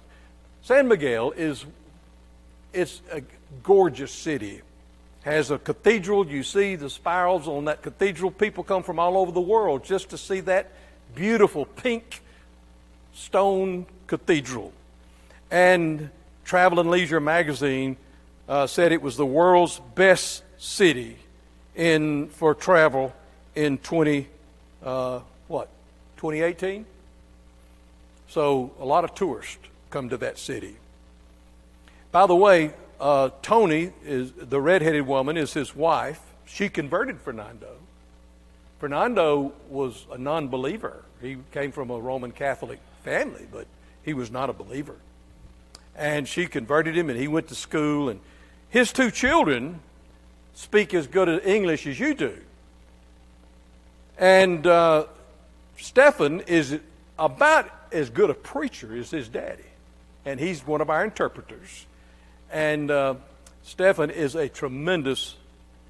[0.64, 1.66] San Miguel is
[2.74, 3.22] it's a
[3.64, 4.62] gorgeous city.
[5.28, 6.26] Has a cathedral.
[6.26, 8.32] You see the spirals on that cathedral.
[8.32, 10.72] People come from all over the world just to see that
[11.16, 12.22] beautiful pink
[13.14, 14.72] stone cathedral.
[15.52, 16.12] And
[16.46, 17.98] Travel and Leisure magazine
[18.48, 21.18] uh, said it was the world's best city
[21.76, 23.14] in for travel
[23.54, 24.30] in 20
[24.82, 25.20] uh,
[25.50, 25.68] what
[26.16, 26.86] 2018.
[28.30, 29.58] So a lot of tourists
[29.90, 30.78] come to that city.
[32.14, 36.20] By the way, uh, Tony is the redheaded woman is his wife.
[36.46, 37.76] She converted Fernando.
[38.80, 41.04] Fernando was a non-believer.
[41.22, 43.66] He came from a Roman Catholic family, but
[44.04, 44.96] he was not a believer.
[45.96, 48.10] And she converted him, and he went to school.
[48.10, 48.20] And
[48.70, 49.80] his two children
[50.54, 52.38] speak as good English as you do.
[54.18, 55.06] And uh,
[55.78, 56.80] Stephen is
[57.18, 59.64] about as good a preacher as his daddy,
[60.26, 61.86] and he's one of our interpreters.
[62.52, 63.16] And uh,
[63.64, 65.36] Stephen is a tremendous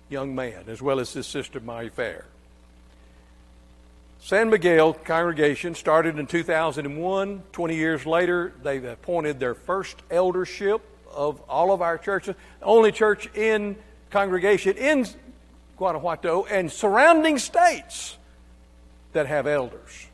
[0.10, 2.26] young man, as well as his sister, Mary Fair.
[4.20, 7.44] San Miguel congregation started in 2001.
[7.52, 10.82] 20 years later, they've appointed their first eldership
[11.14, 13.76] of all of our churches, only church in
[14.10, 15.06] congregation in
[15.78, 18.18] Guanajuato and surrounding states
[19.14, 20.08] that have elders.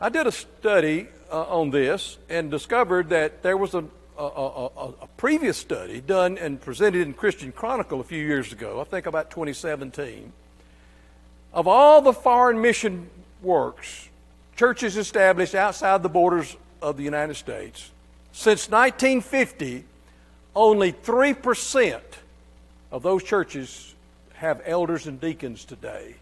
[0.00, 3.84] I did a study uh, on this and discovered that there was a,
[4.24, 8.80] a, a, a, previous study done and presented in Christian Chronicle a few years ago,
[8.80, 10.32] I think about 2017,
[11.52, 13.08] of all the foreign mission
[13.42, 14.08] works,
[14.56, 17.90] churches established outside the borders of the United States,
[18.32, 19.84] since 1950,
[20.54, 22.00] only 3%
[22.92, 23.94] of those churches
[24.34, 26.14] have elders and deacons today.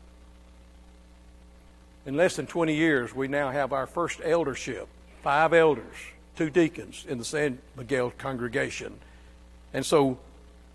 [2.07, 4.89] In less than 20 years, we now have our first eldership
[5.23, 5.85] five elders,
[6.39, 8.97] two deacons in the San Miguel congregation.
[9.75, 10.19] And so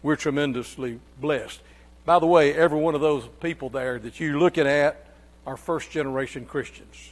[0.02, 1.62] we're tremendously blessed.
[2.04, 5.06] By the way, every one of those people there that you're looking at
[5.48, 7.12] are first generation Christians.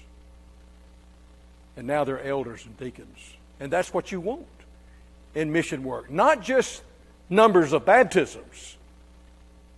[1.78, 3.18] And now they're elders and deacons.
[3.62, 4.46] And that's what you want
[5.34, 6.12] in mission work.
[6.12, 6.84] Not just
[7.30, 8.76] numbers of baptisms.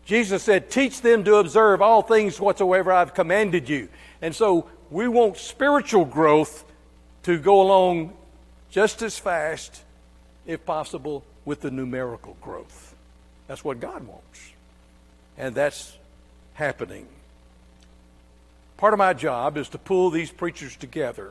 [0.04, 3.88] Jesus said, Teach them to observe all things whatsoever I've commanded you.
[4.20, 6.66] And so we want spiritual growth
[7.22, 8.14] to go along
[8.74, 9.84] just as fast,
[10.48, 12.96] if possible, with the numerical growth.
[13.48, 14.52] That's what God wants.
[15.38, 15.96] And that's
[16.56, 17.06] happening.
[18.78, 21.30] Part of my job is to pull these preachers together.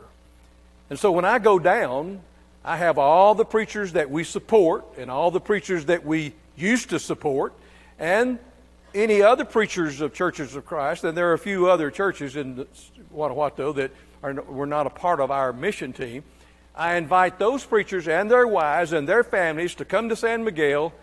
[0.88, 2.20] And so when I go down,
[2.64, 6.90] I have all the preachers that we support and all the preachers that we used
[6.90, 7.54] to support
[7.98, 8.38] and
[8.94, 11.02] any other preachers of churches of Christ.
[11.02, 12.68] And there are a few other churches in
[13.12, 13.90] Guanajuato that
[14.22, 16.22] are, were not a part of our mission team.
[16.74, 20.94] I invite those preachers and their wives and their families to come to San Miguel,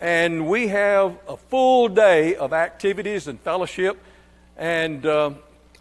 [0.00, 3.98] and we have a full day of activities and fellowship.
[4.56, 5.32] And uh,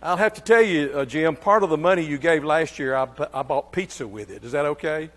[0.03, 2.95] I'll have to tell you, uh, Jim, part of the money you gave last year,
[2.95, 4.43] I, I bought pizza with it.
[4.43, 5.09] Is that okay?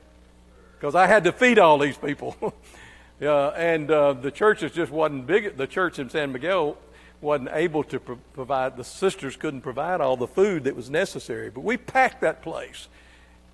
[0.79, 2.37] Because I had to feed all these people.
[3.23, 5.57] uh, and the church just wasn't big.
[5.57, 6.77] The church in San Miguel
[7.21, 11.51] wasn't able to pro- provide, the sisters couldn't provide all the food that was necessary.
[11.51, 12.89] But we packed that place.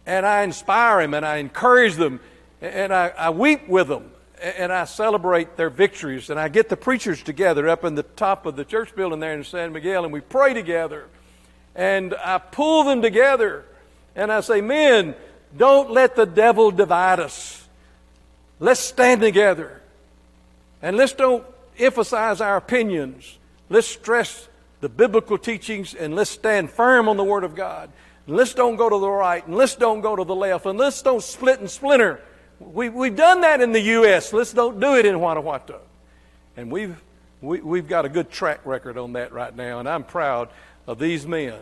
[0.09, 2.21] And I inspire them and I encourage them
[2.63, 6.31] and I, I weep with them and I celebrate their victories.
[6.31, 9.35] And I get the preachers together up in the top of the church building there
[9.35, 11.09] in San Miguel and we pray together.
[11.75, 13.67] And I pull them together
[14.17, 15.15] and I say, Men,
[15.55, 17.69] don't let the devil divide us.
[18.61, 19.83] Let's stand together.
[20.81, 21.45] And let's don't
[21.79, 23.37] emphasize our opinions.
[23.69, 24.49] Let's stress
[24.81, 27.91] the biblical teachings and let's stand firm on the Word of God.
[28.29, 30.79] And let's don't go to the right and let's don't go to the left and
[30.79, 32.21] let's don't split and splinter.
[32.61, 34.35] We, we've done that in the U.S.
[34.35, 35.81] Let's don't do it in Guanajuato.
[36.55, 37.01] And we've,
[37.41, 39.81] we, we've got a good track record on that right now.
[39.81, 40.51] And I'm proud
[40.87, 41.59] of these men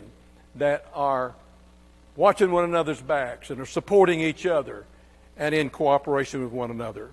[0.55, 1.33] that are
[2.17, 4.83] watching one another's backs and are supporting each other
[5.37, 7.11] and in cooperation with one another.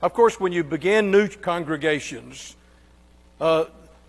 [0.00, 2.54] Of course, when you begin new congregations,
[3.40, 3.64] uh,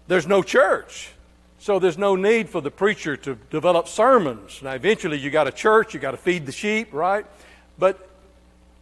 [0.08, 1.14] there's no church.
[1.62, 4.62] So there's no need for the preacher to develop sermons.
[4.64, 7.26] Now, eventually, you got a church, you got to feed the sheep, right?
[7.78, 8.10] But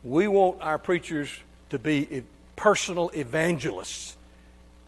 [0.04, 1.30] we want our preachers
[1.72, 2.24] to be
[2.56, 4.16] personal evangelists.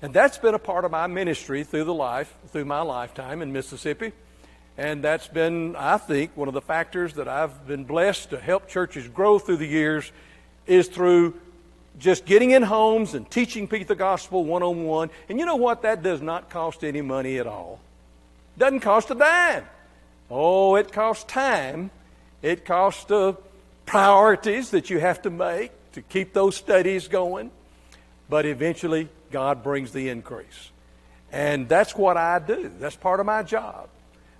[0.04, 3.52] And that's been a part of my ministry through the life, through my lifetime in
[3.52, 4.14] Mississippi.
[4.78, 8.70] And that's been, I think, one of the factors that I've been blessed to help
[8.70, 10.12] churches grow through the years
[10.68, 11.34] is through
[12.00, 15.10] just getting in homes and teaching people the gospel one on one.
[15.28, 15.82] And you know what?
[15.84, 17.80] That does not cost any money at all.
[18.58, 19.66] Doesn't cost a dime.
[20.30, 21.92] Oh, it costs time.
[22.42, 23.36] It costs the
[23.86, 27.52] priorities that you have to make to keep those studies going.
[28.30, 30.72] But eventually, God brings the increase.
[31.32, 32.72] And that's what I do.
[32.80, 33.90] That's part of my job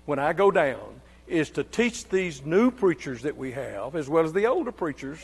[0.06, 4.26] when I go down is to teach these new preachers that we have, as well
[4.26, 5.20] as the older preachers,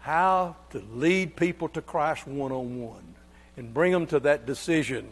[0.00, 3.14] how to lead people to Christ one on one
[3.56, 5.08] and bring them to that decision.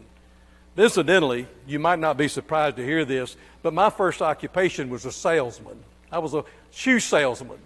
[0.77, 5.13] Incidentally, you might not be surprised to hear this, but my first occupation was a
[5.13, 5.79] salesman.
[6.13, 7.59] I was a shoe salesman.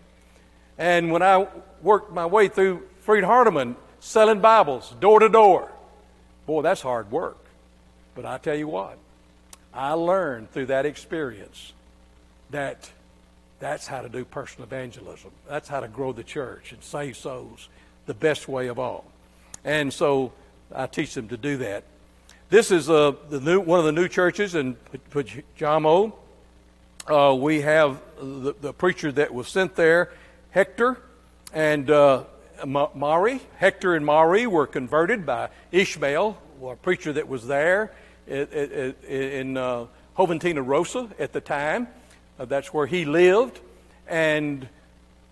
[0.78, 1.46] And when I
[1.82, 5.70] worked my way through Freed Hardeman selling Bibles door to door,
[6.46, 7.36] boy, that's hard work.
[8.14, 8.96] But I tell you what,
[9.74, 11.72] I learned through that experience
[12.50, 12.90] that
[13.60, 15.30] that's how to do personal evangelism.
[15.46, 17.68] That's how to grow the church and save souls
[18.06, 19.04] the best way of all.
[19.64, 20.32] And so
[20.74, 21.84] I teach them to do that.
[22.48, 24.76] This is uh, the new, one of the new churches in
[25.12, 26.12] Pénjamo.
[27.06, 30.10] Uh, we have the, the, preacher that was sent there,
[30.50, 30.98] Hector,
[31.52, 32.24] and uh,
[32.64, 33.40] Mari.
[33.58, 37.92] Hector and Mari were converted by Ishmael, a preacher that was there
[38.26, 39.86] in uh,
[40.16, 41.88] Juventino Rosa at the time.
[42.40, 43.60] Uh, that's where he lived.
[44.08, 44.66] And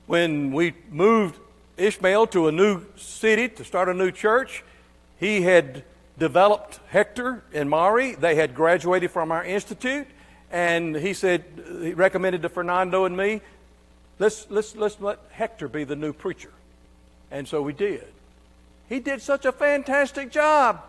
[0.07, 1.41] when we moved
[1.79, 4.63] Ishmael to a new city to start a new church,
[5.19, 5.85] he had
[6.19, 8.15] developed Hector and Mari.
[8.15, 10.07] They had graduated from our institute.
[10.51, 11.45] And he said,
[11.81, 13.41] he recommended to Fernando and me,
[14.19, 16.53] let's, let's, let's let Hector be the new preacher.
[17.31, 18.05] And so we did.
[18.91, 20.83] He did such a fantastic job.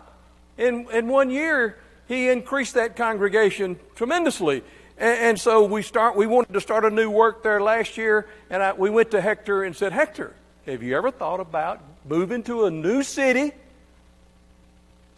[0.58, 4.62] In, in one year, he increased that congregation tremendously.
[5.00, 6.14] And, and so we start.
[6.14, 9.20] We wanted to start a new work there last year, and I, we went to
[9.20, 10.34] Hector and said, Hector,
[10.66, 13.52] have you ever thought about moving to a new city,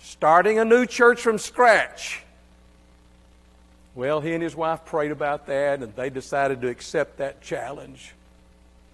[0.01, 2.23] starting a new church from scratch?
[3.95, 8.15] Well, he and his wife prayed about that, and they decided to accept that challenge.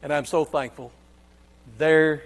[0.02, 0.90] And I'm so thankful.
[1.76, 2.22] They're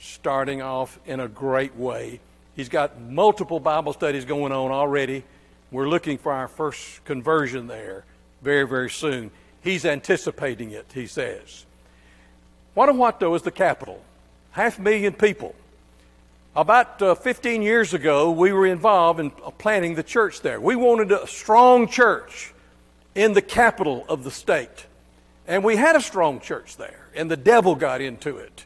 [0.00, 2.20] starting off in a great way.
[2.56, 5.22] He's got multiple Bible studies going on already.
[5.70, 8.04] We're looking for our first conversion there
[8.42, 9.30] very, very soon.
[9.62, 11.66] He's anticipating it, he says.
[12.74, 14.02] Guanajuato is the capital,
[14.52, 15.54] half a million people.
[16.54, 20.60] About uh, 15 years ago, we were involved in planting the church there.
[20.60, 22.54] We wanted a strong church
[23.14, 24.86] in the capital of the state.
[25.46, 28.64] And we had a strong church there, and the devil got into it.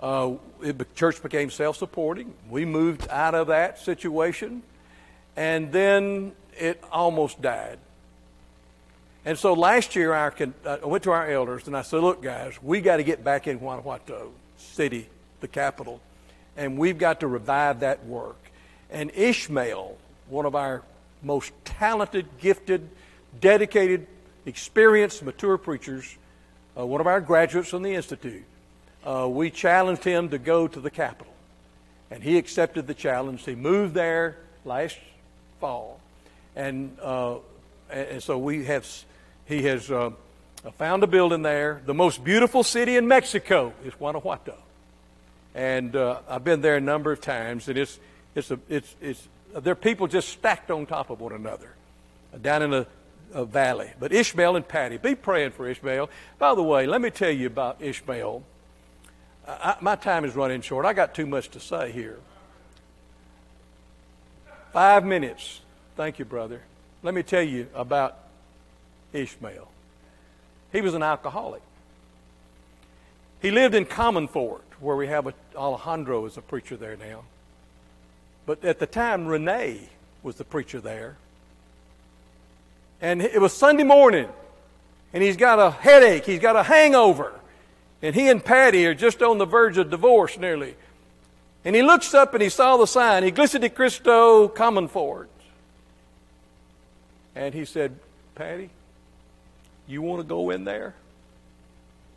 [0.00, 2.34] Uh, it, the church became self supporting.
[2.48, 4.62] We moved out of that situation,
[5.40, 7.78] and then it almost died.
[9.24, 10.30] And so last year, I
[10.84, 13.56] went to our elders and I said, Look, guys, we got to get back in
[13.56, 15.08] Guanajuato City,
[15.40, 15.98] the capital,
[16.58, 18.36] and we've got to revive that work.
[18.90, 19.96] And Ishmael,
[20.28, 20.82] one of our
[21.22, 22.90] most talented, gifted,
[23.40, 24.06] dedicated,
[24.44, 26.18] experienced, mature preachers,
[26.78, 28.44] uh, one of our graduates from the Institute,
[29.06, 31.32] uh, we challenged him to go to the capital.
[32.10, 33.46] And he accepted the challenge.
[33.46, 34.36] He moved there
[34.66, 34.98] last
[35.60, 36.00] fall.
[36.56, 37.36] And, uh,
[37.90, 38.86] and so we have,
[39.46, 40.10] he has uh,
[40.78, 41.80] found a building there.
[41.86, 44.56] The most beautiful city in Mexico is Guanajuato.
[45.54, 47.68] And uh, I've been there a number of times.
[47.68, 47.98] And it's,
[48.34, 51.70] it's, a, it's, it's, there are people just stacked on top of one another
[52.40, 52.86] down in a,
[53.32, 53.90] a valley.
[53.98, 56.10] But Ishmael and Patty, be praying for Ishmael.
[56.38, 58.42] By the way, let me tell you about Ishmael.
[59.46, 60.86] I, my time is running short.
[60.86, 62.18] I got too much to say here.
[64.72, 65.60] Five minutes.
[65.96, 66.60] Thank you, brother.
[67.02, 68.16] Let me tell you about
[69.12, 69.68] Ishmael.
[70.72, 71.62] He was an alcoholic.
[73.42, 77.24] He lived in Comonfort, where we have a, Alejandro as a preacher there now.
[78.46, 79.88] But at the time, Renee
[80.22, 81.16] was the preacher there.
[83.00, 84.28] And it was Sunday morning,
[85.12, 87.40] and he's got a headache, he's got a hangover.
[88.02, 90.74] And he and Patty are just on the verge of divorce nearly.
[91.64, 95.28] And he looks up and he saw the sign, Iglesia de Cristo Comonfort.
[97.34, 97.96] And he said,
[98.34, 98.70] Patty,
[99.86, 100.94] you want to go in there?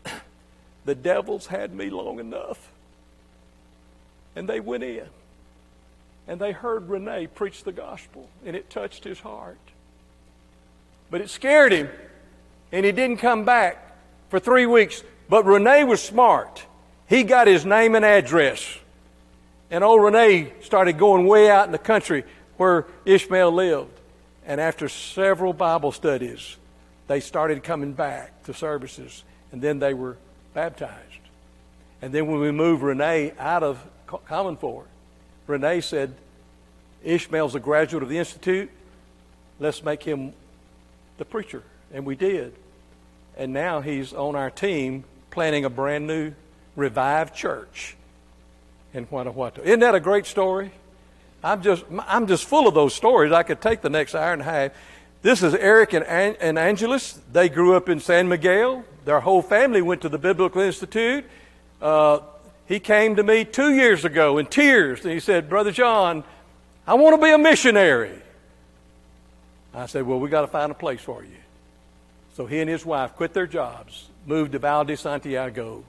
[0.86, 2.70] the devil's had me long enough.
[4.36, 5.08] And they went in.
[6.28, 9.58] And they heard Renee preach the gospel, and it touched his heart.
[11.12, 11.90] But it scared him,
[12.72, 13.98] and he didn't come back
[14.30, 15.04] for three weeks.
[15.30, 16.66] But Renee was smart.
[17.08, 18.80] He got his name and address.
[19.74, 22.26] And old Renee started going way out in the country
[22.58, 24.00] where Ishmael lived.
[24.46, 26.58] And after several Bible studies,
[27.08, 30.18] they started coming back to services, and then they were
[30.54, 30.94] baptized.
[32.04, 34.86] And then when we moved Renee out of Comonfort,
[35.48, 36.14] Renee said,
[37.04, 38.70] Ishmael's a graduate of the Institute.
[39.60, 40.34] Let's make him
[41.18, 41.64] the preacher.
[41.92, 42.54] And we did.
[43.36, 46.34] And now he's on our team planning a brand new
[46.76, 47.98] revived church
[48.94, 49.62] in Guanajuato.
[49.64, 50.72] Isn't that a great story?
[51.44, 53.32] I'm just, I'm just full of those stories.
[53.32, 54.72] I could take the next hour and a half.
[55.22, 57.20] This is Eric and, and Angeles.
[57.32, 58.84] They grew up in San Miguel.
[59.06, 61.26] Their whole family went to the Biblical Institute.
[61.82, 62.20] Uh,
[62.66, 66.24] he came to me two years ago in tears, and he said, Brother John,
[66.88, 68.18] I want to be a missionary.
[69.74, 71.32] I said, Well, we got to find a place for you.
[72.36, 75.84] So he and his wife quit their jobs, moved to Val de Santiago,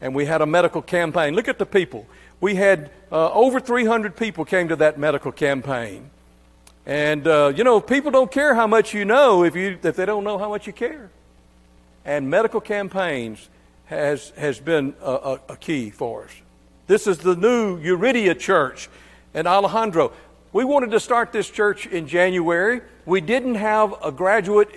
[0.00, 1.34] and we had a medical campaign.
[1.34, 2.06] Look at the people.
[2.40, 6.10] We had uh, over 300 people came to that medical campaign.
[6.86, 10.06] And, uh, you know, people don't care how much you know if, you, if they
[10.06, 11.10] don't know how much you care.
[12.04, 13.48] And medical campaigns
[13.86, 16.30] has, has been a, a, a key for us.
[16.86, 18.88] This is the new Yuriria Church
[19.34, 20.12] in Alejandro.
[20.52, 22.80] We wanted to start this church in January.
[23.04, 24.70] We didn't have a graduate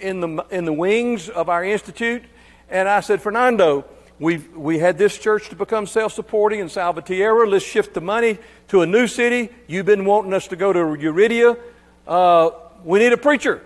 [0.00, 2.22] in the, in the wings of our institute.
[2.70, 3.84] And I said, Fernando,
[4.22, 7.48] we we had this church to become self supporting in Salvatierra.
[7.48, 9.50] Let's shift the money to a new city.
[9.66, 11.58] You've been wanting us to go to Yuriria.
[12.06, 12.50] Uh,
[12.84, 13.60] we need a preacher.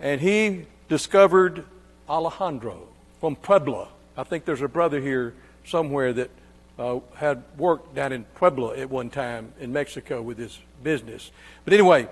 [0.00, 1.64] And he discovered
[2.08, 2.88] Alejandro
[3.20, 3.88] from Puebla.
[4.16, 5.34] I think there's a brother here
[5.66, 6.30] somewhere that
[6.78, 11.30] uh, had worked down in Puebla at one time in Mexico with his business.
[11.64, 12.08] But anyway,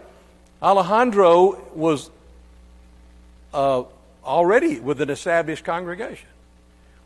[0.62, 2.10] Alejandro was
[3.54, 3.84] uh,
[4.22, 6.28] already with an established congregation.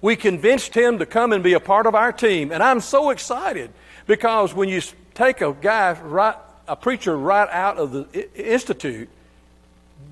[0.05, 2.52] We convinced him to come and be a part of our team.
[2.52, 3.70] And I'm so excited
[4.07, 4.82] because when you
[5.14, 6.36] take a guy, right,
[6.68, 9.09] a preacher right out of the institute,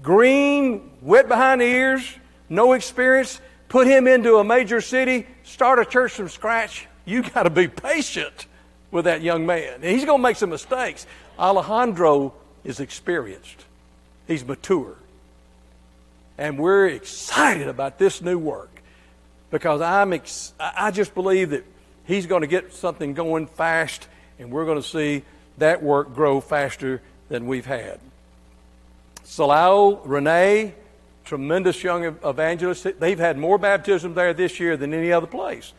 [0.03, 2.11] green, wet behind the ears,
[2.49, 3.38] no experience,
[3.68, 7.68] put him into a major city, start a church from scratch, you got to be
[7.68, 8.47] patient
[8.90, 9.74] with that young man.
[9.74, 11.07] And he's going to make some mistakes.
[11.38, 12.32] Alejandro
[12.64, 13.66] is experienced,
[14.26, 14.97] he's mature.
[16.38, 18.72] And we're excited about this new work
[19.53, 21.64] because I'm ex- I just believe that
[22.05, 24.09] he's going to get something going fast,
[24.40, 25.22] and we're going to see
[25.59, 28.00] that work grow faster than we've had.
[29.24, 30.74] Silao, Renee,
[31.24, 32.86] tremendous young evangelists.
[32.98, 35.72] They've had more baptism there this year than any other place.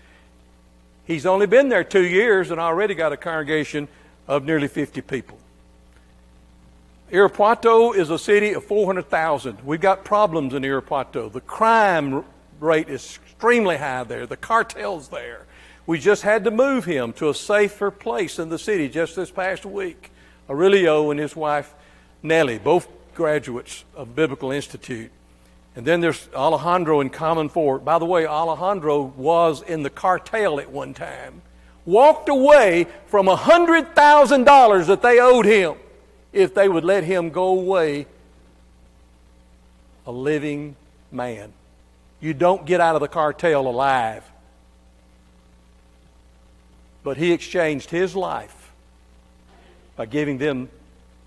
[1.06, 3.90] He's only been there two years and already got a congregation
[4.28, 5.38] of nearly 50 people.
[7.12, 9.66] Irapuato is a city of 400,000.
[9.66, 11.32] We've got problems in Irapuato.
[11.32, 12.24] The crime
[12.60, 14.26] rate is extremely high there.
[14.26, 15.46] The cartel's there.
[15.86, 19.32] We just had to move him to a safer place in the city just this
[19.32, 20.12] past week.
[20.50, 21.74] Aurelio and his wife
[22.22, 25.12] Nellie, both graduates of Biblical Institute.
[25.76, 27.84] And then there's Alejandro in Comonfort.
[27.84, 31.42] By the way, Alejandro was in the cartel at one time.
[31.86, 35.76] Walked away from $100,000 that they owed him
[36.32, 38.06] if they would let him go away
[40.06, 40.76] a living
[41.12, 41.52] man.
[42.24, 44.24] You don't get out of the cartel alive.
[47.04, 48.72] But he exchanged his life
[49.98, 50.70] by giving them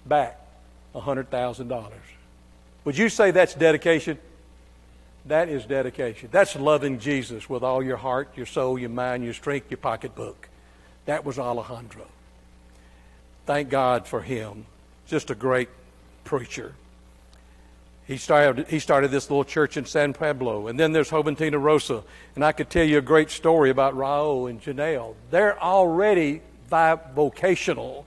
[0.06, 0.40] back
[0.94, 1.92] $100,000.
[2.86, 4.18] Would you say that's dedication?
[5.26, 6.30] That is dedication.
[6.32, 10.48] That's loving Jesus with all your heart, your soul, your mind, your strength, your pocketbook.
[11.04, 12.06] That was Alejandro.
[13.44, 14.64] Thank God for him.
[15.06, 15.68] Just a great
[16.24, 16.72] preacher.
[18.06, 20.68] He started, he started this little church in San Pablo.
[20.68, 22.04] And then there's Juventino Rosa.
[22.36, 25.14] And I could tell you a great story about Raul and Janelle.
[25.30, 28.06] They're already vocational,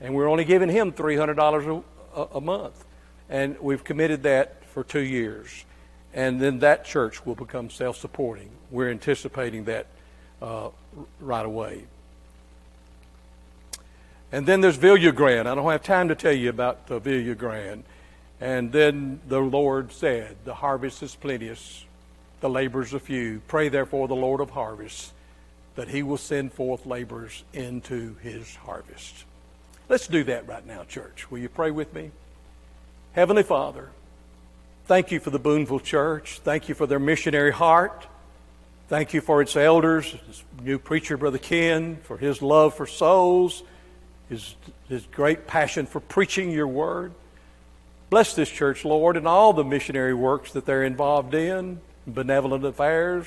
[0.00, 1.82] and we're only giving him $300
[2.14, 2.84] a, a month.
[3.28, 5.64] And we've committed that for two years.
[6.14, 8.50] And then that church will become self supporting.
[8.70, 9.86] We're anticipating that
[10.40, 10.68] uh,
[11.20, 11.84] right away.
[14.30, 15.46] And then there's Villagrán.
[15.46, 17.82] I don't have time to tell you about uh, Villagrán.
[18.42, 21.84] And then the Lord said, The harvest is plenteous,
[22.40, 23.40] the laborers are few.
[23.46, 25.12] Pray therefore the Lord of harvest
[25.76, 29.24] that he will send forth laborers into his harvest.
[29.88, 31.30] Let's do that right now, church.
[31.30, 32.10] Will you pray with me?
[33.12, 33.90] Heavenly Father,
[34.86, 36.40] thank you for the Boonville Church.
[36.42, 38.08] Thank you for their missionary heart.
[38.88, 43.62] Thank you for its elders, this new preacher, Brother Ken, for his love for souls,
[44.28, 44.56] his,
[44.88, 47.12] his great passion for preaching your word.
[48.12, 53.26] Bless this church, Lord, and all the missionary works that they're involved in, benevolent affairs.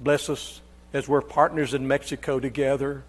[0.00, 0.62] Bless us
[0.94, 3.02] as we're partners in Mexico together.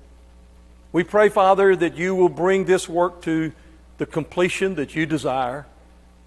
[0.91, 3.53] We pray, Father, that you will bring this work to
[3.97, 5.65] the completion that you desire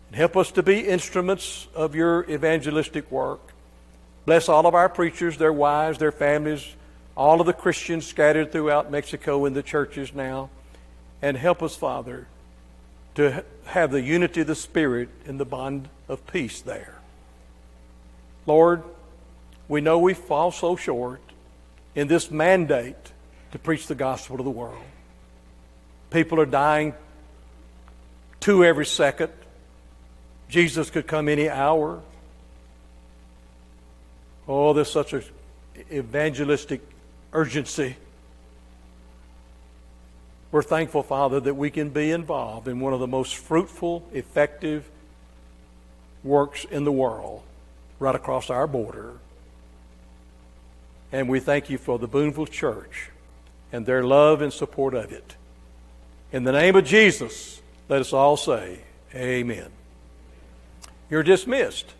[0.08, 3.52] and help us to be instruments of your evangelistic work.
[4.24, 6.66] Bless all of our preachers, their wives, their families,
[7.14, 10.48] all of the Christians scattered throughout Mexico in the churches now.
[11.20, 12.26] And help us, Father,
[13.16, 16.98] to have the unity of the Spirit in the bond of peace there.
[18.46, 18.82] Lord,
[19.68, 21.20] we know we fall so short
[21.94, 22.96] in this mandate
[23.52, 24.82] to preach the gospel to the world.
[26.10, 26.94] People are dying
[28.40, 29.30] two every second.
[30.48, 32.00] Jesus could come any hour.
[34.48, 35.22] Oh, there's such an
[35.92, 36.80] evangelistic
[37.32, 37.94] urgency.
[40.52, 44.88] We're thankful, Father, that we can be involved in one of the most fruitful, effective
[46.24, 47.42] works in the world
[47.98, 49.14] right across our border.
[51.12, 53.10] And we thank you for the Boonville Church
[53.72, 55.36] and their love and support of it.
[56.32, 58.80] In the name of Jesus, let us all say,
[59.14, 59.70] Amen.
[61.08, 61.94] You're dismissed.